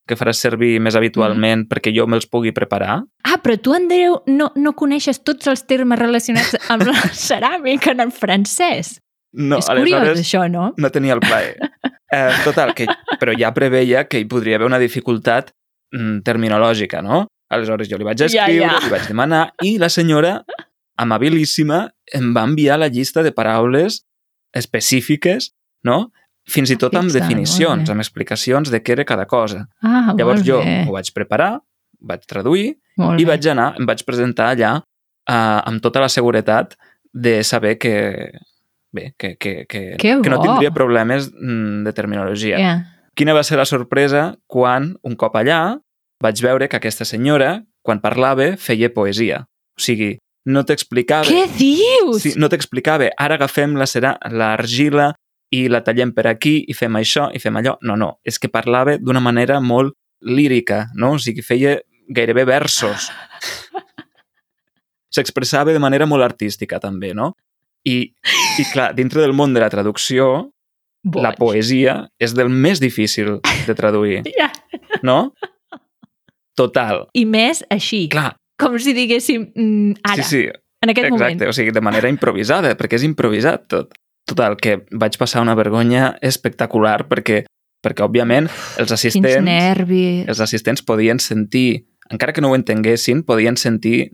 que 0.08 0.16
faràs 0.16 0.40
servir 0.40 0.78
més 0.80 0.96
habitualment 0.96 1.66
mm. 1.66 1.68
perquè 1.68 1.92
jo 1.92 2.06
me'ls 2.08 2.26
pugui 2.32 2.54
preparar? 2.56 3.02
Ah, 3.28 3.36
però 3.44 3.58
tu, 3.60 3.74
Andreu, 3.76 4.22
no, 4.32 4.48
no 4.56 4.72
coneixes 4.78 5.20
tots 5.20 5.50
els 5.52 5.66
termes 5.68 6.00
relacionats 6.00 6.56
amb 6.72 6.86
la 6.88 6.96
ceràmica 7.28 7.92
en 7.92 8.06
el 8.06 8.14
francès. 8.16 8.96
No, 9.36 9.58
és 9.60 9.68
curiós, 9.68 10.00
aleshores 10.00 10.22
això, 10.24 10.46
no? 10.48 10.70
no 10.80 10.90
tenia 10.94 11.18
el 11.18 11.20
plaer. 11.20 11.58
Eh, 12.08 12.32
total, 12.40 12.72
que, 12.72 12.86
però 13.20 13.34
ja 13.36 13.52
preveia 13.52 14.06
que 14.08 14.22
hi 14.22 14.24
podria 14.24 14.56
haver 14.56 14.70
una 14.70 14.80
dificultat 14.80 15.50
mm, 15.92 16.22
terminològica, 16.24 17.02
no? 17.04 17.26
Aleshores 17.52 17.90
jo 17.90 17.98
li 18.00 18.06
vaig 18.08 18.22
Ja, 18.24 18.28
escriure, 18.30 18.64
ja. 18.64 18.78
li 18.80 18.92
vaig 18.92 19.04
demanar 19.10 19.42
i 19.64 19.74
la 19.80 19.90
senyora, 19.92 20.38
amabilíssima, 20.96 21.82
em 22.16 22.32
va 22.32 22.46
enviar 22.48 22.80
la 22.80 22.88
llista 22.88 23.20
de 23.22 23.34
paraules 23.36 24.00
específiques, 24.56 25.52
no? 25.84 26.06
Fins 26.48 26.70
i 26.72 26.76
tot 26.80 26.94
amb 26.96 27.10
Fixa, 27.10 27.20
definicions, 27.20 27.90
amb 27.92 28.00
explicacions 28.00 28.70
de 28.72 28.80
què 28.80 28.94
era 28.96 29.04
cada 29.04 29.26
cosa. 29.28 29.66
Ah, 29.84 30.14
Llavors 30.16 30.42
jo 30.46 30.60
bé. 30.64 30.84
ho 30.88 30.94
vaig 30.96 31.10
preparar, 31.12 31.58
vaig 32.00 32.24
traduir 32.30 32.78
molt 32.96 33.20
i 33.20 33.26
bé. 33.26 33.34
vaig 33.34 33.48
anar, 33.52 33.74
em 33.78 33.86
vaig 33.88 34.04
presentar 34.08 34.52
allà 34.54 34.76
uh, 34.78 35.60
amb 35.68 35.82
tota 35.84 36.00
la 36.00 36.08
seguretat 36.08 36.76
de 37.12 37.42
saber 37.44 37.76
que 37.78 37.94
bé, 38.92 39.12
que, 39.18 39.36
que, 39.36 39.66
que, 39.68 39.82
Que 39.98 40.14
que 40.22 40.30
no 40.30 40.40
tindria 40.40 40.70
problemes 40.72 41.28
mm, 41.32 41.84
de 41.84 41.92
terminologia. 41.92 42.56
Yeah. 42.58 42.78
Quina 43.18 43.34
va 43.34 43.42
ser 43.44 43.58
la 43.58 43.66
sorpresa 43.66 44.38
quan, 44.46 44.94
un 45.02 45.16
cop 45.18 45.36
allà, 45.36 45.78
vaig 46.22 46.40
veure 46.42 46.68
que 46.68 46.78
aquesta 46.78 47.04
senyora, 47.04 47.64
quan 47.82 48.00
parlava, 48.00 48.54
feia 48.56 48.88
poesia. 48.94 49.42
O 49.76 49.82
sigui, 49.82 50.16
no 50.48 50.64
t'explicava... 50.64 51.26
Què 51.28 51.44
dius? 51.58 52.22
Sí, 52.22 52.32
no 52.40 52.48
t'explicava, 52.48 53.10
ara 53.18 53.36
agafem 53.36 53.74
la 53.76 53.86
cera- 53.90 54.16
l'argila 54.32 55.12
i 55.54 55.64
la 55.72 55.80
tallem 55.84 56.12
per 56.12 56.26
aquí 56.28 56.58
i 56.68 56.74
fem 56.76 56.98
això 57.00 57.28
i 57.34 57.40
fem 57.40 57.56
allò. 57.60 57.76
No, 57.82 57.96
no, 57.96 58.10
és 58.24 58.38
que 58.38 58.50
parlava 58.52 58.98
d'una 59.00 59.20
manera 59.24 59.60
molt 59.64 59.94
lírica, 60.20 60.88
no? 60.94 61.14
O 61.16 61.22
sigui, 61.22 61.42
feia 61.46 61.78
gairebé 62.08 62.44
versos. 62.48 63.08
S'expressava 65.14 65.72
de 65.72 65.80
manera 65.80 66.06
molt 66.06 66.24
artística, 66.26 66.78
també, 66.82 67.14
no? 67.16 67.32
I, 67.88 68.10
I, 68.60 68.64
clar, 68.72 68.90
dintre 68.96 69.22
del 69.24 69.32
món 69.32 69.54
de 69.56 69.62
la 69.62 69.70
traducció, 69.72 70.50
Boig. 71.06 71.22
la 71.24 71.30
poesia 71.38 71.94
és 72.20 72.34
del 72.36 72.50
més 72.52 72.80
difícil 72.82 73.38
de 73.66 73.74
traduir, 73.78 74.20
Ja. 74.40 74.50
no? 75.06 75.32
Total. 76.58 77.06
I 77.16 77.22
més 77.24 77.62
així, 77.70 78.04
Clar, 78.12 78.34
com 78.60 78.74
si 78.82 78.92
diguéssim 78.96 79.46
mm, 79.54 80.00
ara, 80.02 80.26
sí, 80.26 80.28
sí, 80.28 80.42
en 80.82 80.90
aquest 80.92 81.06
Exacte, 81.08 81.38
moment. 81.38 81.48
o 81.48 81.54
sigui, 81.56 81.72
de 81.72 81.84
manera 81.86 82.10
improvisada, 82.12 82.74
perquè 82.76 82.98
és 82.98 83.06
improvisat 83.06 83.64
tot. 83.70 83.94
Total, 84.28 84.58
que 84.60 84.82
vaig 84.92 85.16
passar 85.18 85.40
una 85.40 85.54
vergonya 85.56 86.12
espectacular 86.20 87.06
perquè, 87.08 87.42
perquè 87.84 88.04
òbviament, 88.04 88.48
els 88.76 88.90
Quins 88.90 88.96
assistents, 88.98 89.42
nervis. 89.46 90.26
els 90.28 90.40
assistents 90.44 90.82
podien 90.84 91.20
sentir, 91.22 91.86
encara 92.12 92.34
que 92.36 92.44
no 92.44 92.50
ho 92.52 92.58
entenguessin, 92.58 93.22
podien 93.24 93.56
sentir 93.56 94.10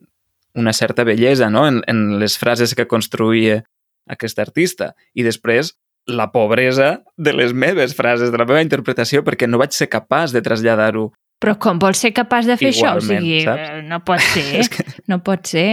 una 0.54 0.72
certa 0.72 1.02
bellesa 1.02 1.48
no? 1.50 1.66
en, 1.66 1.80
en 1.90 2.20
les 2.20 2.36
frases 2.38 2.76
que 2.78 2.86
construïa 2.86 3.64
aquest 4.06 4.38
artista. 4.38 4.92
I 5.18 5.24
després, 5.26 5.72
la 6.06 6.28
pobresa 6.30 7.02
de 7.16 7.32
les 7.34 7.54
meves 7.56 7.94
frases, 7.96 8.30
de 8.30 8.38
la 8.38 8.46
meva 8.46 8.62
interpretació, 8.62 9.24
perquè 9.26 9.48
no 9.50 9.58
vaig 9.58 9.72
ser 9.74 9.88
capaç 9.90 10.30
de 10.36 10.42
traslladar-ho. 10.44 11.08
Però 11.42 11.56
com 11.58 11.80
vols 11.82 11.98
ser 12.04 12.12
capaç 12.14 12.46
de 12.46 12.54
fer 12.60 12.70
això? 12.70 12.92
O 12.94 13.00
Igualment, 13.02 13.24
sigui, 13.24 13.40
saps? 13.42 13.64
eh, 13.72 13.82
no 13.88 13.98
pot 14.06 14.22
ser, 14.36 14.68
que, 14.70 14.84
no 15.10 15.18
pot 15.26 15.50
ser. 15.50 15.66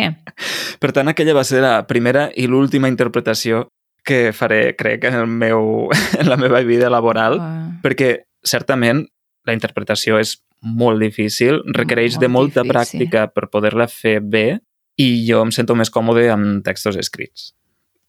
per 0.81 0.91
tant, 0.95 1.11
aquella 1.13 1.35
va 1.37 1.43
ser 1.45 1.61
la 1.61 1.75
primera 1.85 2.31
i 2.33 2.47
l'última 2.49 2.89
interpretació 2.89 3.67
que 4.03 4.31
faré, 4.33 4.75
crec, 4.75 5.03
en, 5.09 5.15
el 5.15 5.27
meu, 5.27 5.89
en 6.19 6.29
la 6.29 6.37
meva 6.37 6.61
vida 6.67 6.89
laboral, 6.89 7.39
Uh, 7.41 7.79
perquè 7.83 8.11
certament 8.45 9.05
la 9.47 9.53
interpretació 9.53 10.19
és 10.21 10.35
molt 10.61 11.01
difícil, 11.01 11.61
requereix 11.73 12.19
de 12.21 12.27
Molt 12.29 12.53
molta 12.53 12.61
difícil. 12.61 12.73
pràctica 12.73 13.27
per 13.33 13.49
poder-la 13.49 13.87
fer 13.89 14.19
bé 14.21 14.61
i 15.01 15.25
jo 15.25 15.41
em 15.41 15.51
sento 15.53 15.75
més 15.75 15.89
còmode 15.89 16.27
amb 16.29 16.61
textos 16.65 16.97
escrits. 17.01 17.53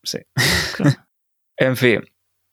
Sí. 0.04 0.20
Clar. 0.76 0.92
en 1.66 1.76
fi, 1.80 1.94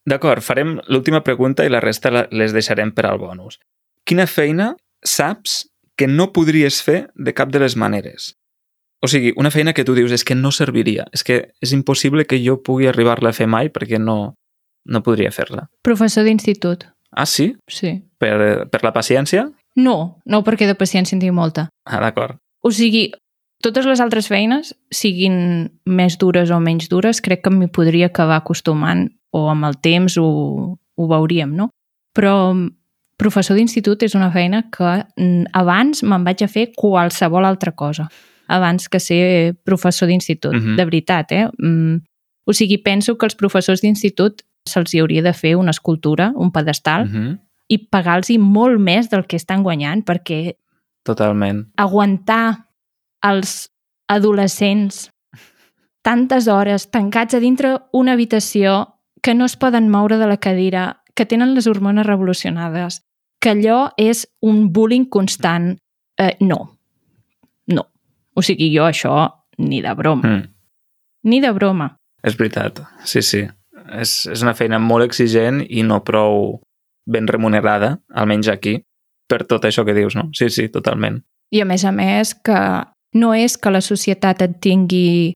d'acord, 0.07 0.43
farem 0.45 0.77
l'última 0.87 1.23
pregunta 1.25 1.65
i 1.65 1.71
la 1.71 1.81
resta 1.83 2.27
les 2.31 2.55
deixarem 2.55 2.93
per 2.95 3.09
al 3.09 3.19
bonus. 3.19 3.59
Quina 4.07 4.27
feina 4.27 4.75
saps 5.03 5.65
que 5.99 6.07
no 6.07 6.31
podries 6.31 6.79
fer 6.81 7.09
de 7.15 7.33
cap 7.35 7.51
de 7.51 7.59
les 7.59 7.75
maneres? 7.75 8.33
O 9.01 9.07
sigui, 9.07 9.31
una 9.39 9.51
feina 9.51 9.71
que 9.73 9.85
tu 9.87 9.95
dius 9.95 10.11
és 10.11 10.25
que 10.27 10.35
no 10.35 10.51
serviria, 10.51 11.05
és 11.15 11.23
que 11.23 11.53
és 11.63 11.71
impossible 11.71 12.25
que 12.27 12.41
jo 12.43 12.57
pugui 12.63 12.87
arribar-la 12.89 13.31
a 13.31 13.37
fer 13.37 13.47
mai 13.47 13.69
perquè 13.71 13.99
no, 13.99 14.35
no 14.85 15.01
podria 15.03 15.31
fer-la. 15.31 15.69
professor 15.83 16.23
d'institut, 16.27 16.85
Ah, 17.11 17.25
sí? 17.25 17.55
sí. 17.67 18.03
Per, 18.19 18.67
per 18.69 18.83
la 18.83 18.91
paciència? 18.93 19.47
No, 19.75 20.19
no 20.25 20.43
perquè 20.45 20.67
de 20.69 20.75
paciència 20.77 21.15
en 21.15 21.21
tinc 21.23 21.33
molta. 21.33 21.69
Ah, 21.89 21.97
d'acord. 22.03 22.37
O 22.61 22.69
sigui, 22.69 23.07
totes 23.63 23.87
les 23.89 23.99
altres 24.03 24.27
feines, 24.29 24.75
siguin 24.93 25.71
més 25.89 26.19
dures 26.21 26.51
o 26.51 26.59
menys 26.59 26.89
dures, 26.91 27.21
crec 27.25 27.41
que 27.43 27.49
m'hi 27.49 27.67
podria 27.73 28.11
acabar 28.11 28.37
acostumant 28.43 29.07
o 29.33 29.47
amb 29.49 29.65
el 29.65 29.79
temps 29.81 30.19
ho, 30.21 30.27
ho 30.77 31.07
veuríem, 31.09 31.55
no? 31.57 31.71
Però 32.13 32.51
mm, 32.53 32.69
professor 33.17 33.57
d'institut 33.57 34.03
és 34.05 34.13
una 34.13 34.29
feina 34.31 34.67
que 34.69 34.91
mm, 35.17 35.49
abans 35.53 36.03
me'n 36.03 36.23
vaig 36.27 36.43
a 36.45 36.51
fer 36.51 36.69
qualsevol 36.75 37.45
altra 37.47 37.71
cosa 37.73 38.05
abans 38.49 38.89
que 38.89 38.99
ser 38.99 39.55
professor 39.63 40.07
d'institut, 40.09 40.53
Mhm. 40.55 40.75
de 40.75 40.85
veritat, 40.85 41.31
eh? 41.31 41.47
Mm, 41.57 42.01
o 42.45 42.53
sigui, 42.53 42.77
penso 42.79 43.17
que 43.17 43.25
els 43.25 43.35
professors 43.35 43.81
d'institut 43.81 44.41
se'ls 44.65 44.93
hauria 44.99 45.21
de 45.21 45.33
fer 45.33 45.55
una 45.55 45.71
escultura, 45.71 46.33
un 46.35 46.51
pedestal, 46.51 47.05
Mm 47.05 47.11
-hmm. 47.15 47.39
i 47.69 47.77
pagar-los 47.77 48.29
molt 48.39 48.79
més 48.79 49.09
del 49.09 49.25
que 49.27 49.35
estan 49.37 49.61
guanyant, 49.63 50.03
perquè 50.03 50.57
Totalment. 51.03 51.67
aguantar 51.77 52.67
els 53.21 53.71
adolescents 54.07 55.11
tantes 56.01 56.47
hores 56.47 56.89
tancats 56.91 57.33
a 57.35 57.39
dintre 57.39 57.77
una 57.91 58.13
habitació 58.13 58.95
que 59.21 59.35
no 59.35 59.45
es 59.45 59.55
poden 59.57 59.89
moure 59.89 60.17
de 60.17 60.27
la 60.27 60.37
cadira, 60.37 61.03
que 61.13 61.25
tenen 61.25 61.53
les 61.53 61.67
hormones 61.67 62.05
revolucionades, 62.05 63.03
que 63.41 63.51
allò 63.51 63.91
és 63.97 64.27
un 64.41 64.71
bullying 64.71 65.05
constant. 65.05 65.77
Eh. 66.17 66.37
No. 66.39 66.78
O 68.39 68.43
sigui, 68.45 68.69
jo 68.71 68.87
això 68.87 69.15
ni 69.59 69.81
de 69.83 69.93
broma. 69.97 70.27
Mm. 70.27 70.49
Ni 71.29 71.41
de 71.43 71.51
broma. 71.55 71.91
És 72.23 72.37
veritat, 72.39 72.79
sí, 73.07 73.23
sí. 73.23 73.43
És, 73.95 74.23
és 74.29 74.43
una 74.45 74.55
feina 74.55 74.79
molt 74.79 75.07
exigent 75.07 75.63
i 75.67 75.83
no 75.83 76.01
prou 76.07 76.59
ben 77.09 77.27
remunerada, 77.27 77.97
almenys 78.15 78.51
aquí, 78.51 78.77
per 79.29 79.43
tot 79.49 79.65
això 79.65 79.83
que 79.85 79.95
dius, 79.97 80.15
no? 80.15 80.29
Sí, 80.37 80.49
sí, 80.53 80.69
totalment. 80.71 81.21
I 81.51 81.63
a 81.63 81.67
més 81.67 81.83
a 81.85 81.91
més 81.95 82.35
que 82.45 82.59
no 83.17 83.33
és 83.33 83.57
que 83.57 83.73
la 83.73 83.81
societat 83.81 84.43
et 84.45 84.59
tingui 84.61 85.33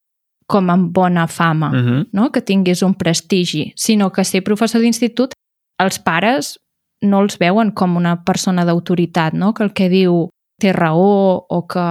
com 0.50 0.70
amb 0.70 0.92
bona 0.94 1.28
fama, 1.28 1.70
Mm 1.70 1.86
-hmm. 1.86 2.08
no? 2.12 2.32
que 2.32 2.42
tinguis 2.42 2.84
un 2.84 2.94
prestigi, 2.94 3.74
sinó 3.76 4.12
que 4.12 4.24
ser 4.24 4.44
professor 4.44 4.82
d'institut, 4.82 5.34
els 5.80 6.00
pares 6.00 6.60
no 7.02 7.22
els 7.22 7.38
veuen 7.38 7.72
com 7.72 7.96
una 7.98 8.24
persona 8.24 8.66
d'autoritat, 8.66 9.34
no? 9.34 9.54
que 9.54 9.64
el 9.64 9.74
que 9.74 9.90
diu 9.90 10.30
té 10.60 10.72
raó 10.74 11.46
o 11.50 11.68
que 11.68 11.84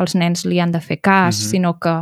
els 0.00 0.14
nens 0.14 0.44
li 0.46 0.60
han 0.60 0.72
de 0.72 0.80
fer 0.80 1.00
cas, 1.00 1.36
Mhm. 1.40 1.50
sinó 1.50 1.78
que 1.80 1.94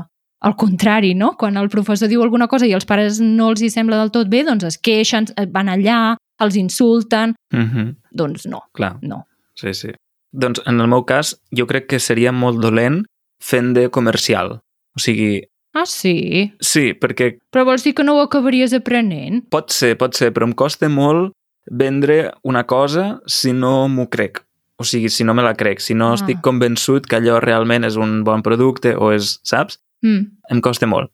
al 0.44 0.57
contrari, 0.57 1.14
no? 1.14 1.37
quan 1.38 1.57
el 1.57 1.68
professor 1.68 2.09
diu 2.09 2.22
alguna 2.22 2.48
cosa 2.48 2.66
i 2.66 2.72
els 2.72 2.85
pares 2.85 3.20
no 3.20 3.51
els 3.51 3.62
hi 3.62 3.70
sembla 3.70 3.96
del 4.01 4.11
tot 4.11 4.29
bé, 4.29 4.42
doncs 4.44 4.64
es 4.64 4.79
queixen, 4.79 5.27
van 5.51 5.68
allà, 5.68 6.16
els 6.40 6.57
insulten, 6.57 7.35
Mm 7.53 7.70
-hmm. 7.70 7.96
doncs 8.11 8.46
no, 8.46 8.62
Clar, 8.72 8.98
no. 9.03 9.27
sí, 9.55 9.72
sí. 9.75 9.88
Doncs 10.33 10.61
en 10.66 10.81
el 10.81 10.88
meu 10.88 11.05
cas, 11.05 11.40
jo 11.57 11.66
crec 11.66 11.87
que 11.87 11.98
seria 12.01 12.33
molt 12.33 12.59
dolent 12.61 13.05
fent 13.40 13.75
de 13.75 13.88
comercial. 13.90 14.62
O 14.96 14.98
sigui, 14.98 15.42
Ah, 15.75 15.87
sí? 15.87 16.53
sí, 16.61 16.92
perquè 16.94 17.38
Però 17.51 17.64
vols 17.64 17.83
dir 17.85 17.94
que 17.94 18.03
no 18.05 18.16
ho 18.16 18.20
acabaries 18.20 18.72
aprenent? 18.75 19.48
pot 19.48 19.70
ser, 19.70 19.96
pot 19.96 20.14
ser, 20.14 20.33
però 20.33 20.44
em 20.44 20.53
costa 20.55 20.88
molt 20.88 21.33
vendre 21.70 22.33
una 22.42 22.64
cosa 22.64 23.20
si 23.27 23.53
no 23.53 23.88
m'ho 23.88 24.09
crec. 24.09 24.44
O 24.83 24.85
sigui, 24.85 25.09
si 25.14 25.23
no 25.23 25.33
me 25.35 25.45
la 25.47 25.55
crec, 25.55 25.79
si 25.81 25.95
no 25.95 26.11
Ah. 26.11 26.14
estic 26.18 26.40
convençut 26.42 27.07
que 27.07 27.16
allò 27.21 27.38
realment 27.40 27.85
és 27.87 27.95
un 27.97 28.25
bon 28.27 28.42
producte 28.42 28.97
o 28.99 29.12
és, 29.14 29.37
saps? 29.47 29.79
Mm. 30.03 30.25
Em 30.51 30.61
costa 30.61 30.88
molt. 30.90 31.12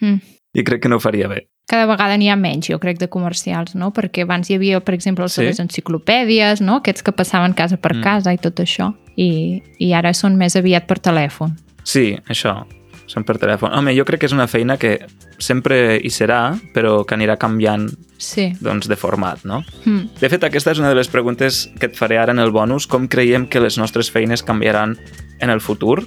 Mm. 0.00 0.18
I 0.58 0.64
crec 0.64 0.82
que 0.82 0.88
no 0.90 0.96
ho 0.98 1.02
faria 1.02 1.28
bé. 1.30 1.44
Cada 1.68 1.84
vegada 1.86 2.16
n'hi 2.16 2.30
ha 2.32 2.36
menys, 2.36 2.70
jo 2.70 2.78
crec, 2.80 2.98
de 2.98 3.08
comercials, 3.12 3.74
no? 3.76 3.90
Perquè 3.92 4.22
abans 4.24 4.48
hi 4.48 4.54
havia, 4.56 4.80
per 4.80 4.94
exemple, 4.96 5.24
els 5.26 5.34
Sí? 5.36 5.42
les 5.44 5.58
enciclopèdies, 5.60 6.62
no? 6.64 6.76
Aquests 6.80 7.02
que 7.04 7.12
passaven 7.12 7.52
casa 7.54 7.76
per 7.76 7.94
Mm. 7.94 8.02
casa 8.02 8.32
i 8.32 8.38
tot 8.38 8.56
això. 8.64 8.94
I, 9.16 9.62
I 9.78 9.92
ara 9.92 10.12
són 10.14 10.36
més 10.36 10.56
aviat 10.56 10.86
per 10.88 10.98
telèfon. 10.98 11.56
Sí, 11.84 12.16
això, 12.28 12.64
són 13.06 13.24
per 13.24 13.36
telèfon. 13.38 13.70
Home, 13.76 13.94
jo 13.96 14.04
crec 14.04 14.20
que 14.20 14.26
és 14.26 14.32
una 14.32 14.46
feina 14.48 14.76
que 14.78 14.98
sempre 15.38 15.96
hi 16.02 16.08
serà, 16.10 16.58
però 16.74 17.04
que 17.06 17.14
anirà 17.14 17.36
canviant 17.38 17.88
Sí. 18.18 18.52
doncs, 18.60 18.88
de 18.90 18.96
format, 18.98 19.44
no? 19.46 19.62
Mm. 19.84 20.10
De 20.20 20.28
fet, 20.28 20.44
aquesta 20.44 20.74
és 20.74 20.82
una 20.82 20.90
de 20.90 20.98
les 20.98 21.08
preguntes 21.08 21.68
que 21.78 21.86
et 21.86 21.96
faré 21.96 22.18
ara 22.18 22.34
en 22.34 22.42
el 22.42 22.50
bonus, 22.50 22.88
com 22.90 23.06
creiem 23.08 23.46
que 23.46 23.62
les 23.62 23.78
nostres 23.78 24.10
feines 24.10 24.42
canviaran 24.42 24.98
en 25.38 25.50
el 25.54 25.62
futur, 25.62 26.02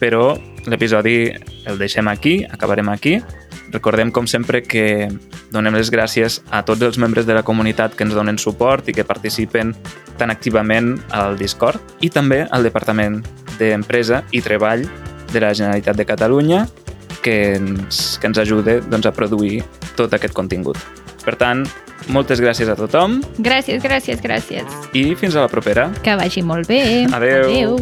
però 0.00 0.32
l'episodi 0.66 1.30
el 1.68 1.78
deixem 1.78 2.08
aquí, 2.08 2.40
acabarem 2.48 2.88
aquí. 2.88 3.20
Recordem, 3.72 4.10
com 4.10 4.26
sempre, 4.26 4.62
que 4.64 5.08
donem 5.52 5.76
les 5.76 5.92
gràcies 5.92 6.40
a 6.50 6.64
tots 6.66 6.82
els 6.82 6.98
membres 6.98 7.28
de 7.28 7.36
la 7.36 7.44
comunitat 7.44 7.94
que 7.94 8.04
ens 8.04 8.16
donen 8.16 8.40
suport 8.40 8.88
i 8.88 8.96
que 8.96 9.04
participen 9.04 9.76
tan 10.18 10.32
activament 10.32 10.96
al 11.12 11.38
Discord 11.40 11.80
i 12.00 12.10
també 12.10 12.42
al 12.50 12.64
Departament 12.66 13.20
d'Empresa 13.60 14.24
i 14.32 14.42
Treball 14.44 14.84
de 15.32 15.40
la 15.40 15.52
Generalitat 15.54 15.96
de 15.96 16.08
Catalunya 16.08 16.66
que 17.22 17.54
ens, 17.54 18.18
que 18.20 18.28
ens 18.28 18.42
ajuda 18.42 18.80
doncs, 18.90 19.06
a 19.06 19.14
produir 19.14 19.62
tot 19.96 20.12
aquest 20.12 20.34
contingut. 20.34 21.01
Per 21.24 21.36
tant, 21.38 21.64
moltes 22.10 22.40
gràcies 22.42 22.68
a 22.68 22.74
tothom 22.74 23.20
Gràcies, 23.38 23.82
gràcies, 23.82 24.20
gràcies. 24.22 24.66
i 24.92 25.14
fins 25.14 25.36
a 25.36 25.44
la 25.44 25.48
propera. 25.48 25.90
Que 26.02 26.16
vagi 26.18 26.42
molt 26.42 26.66
bé. 26.68 27.06
Adeu. 27.12 27.46
Adeu. 27.46 27.78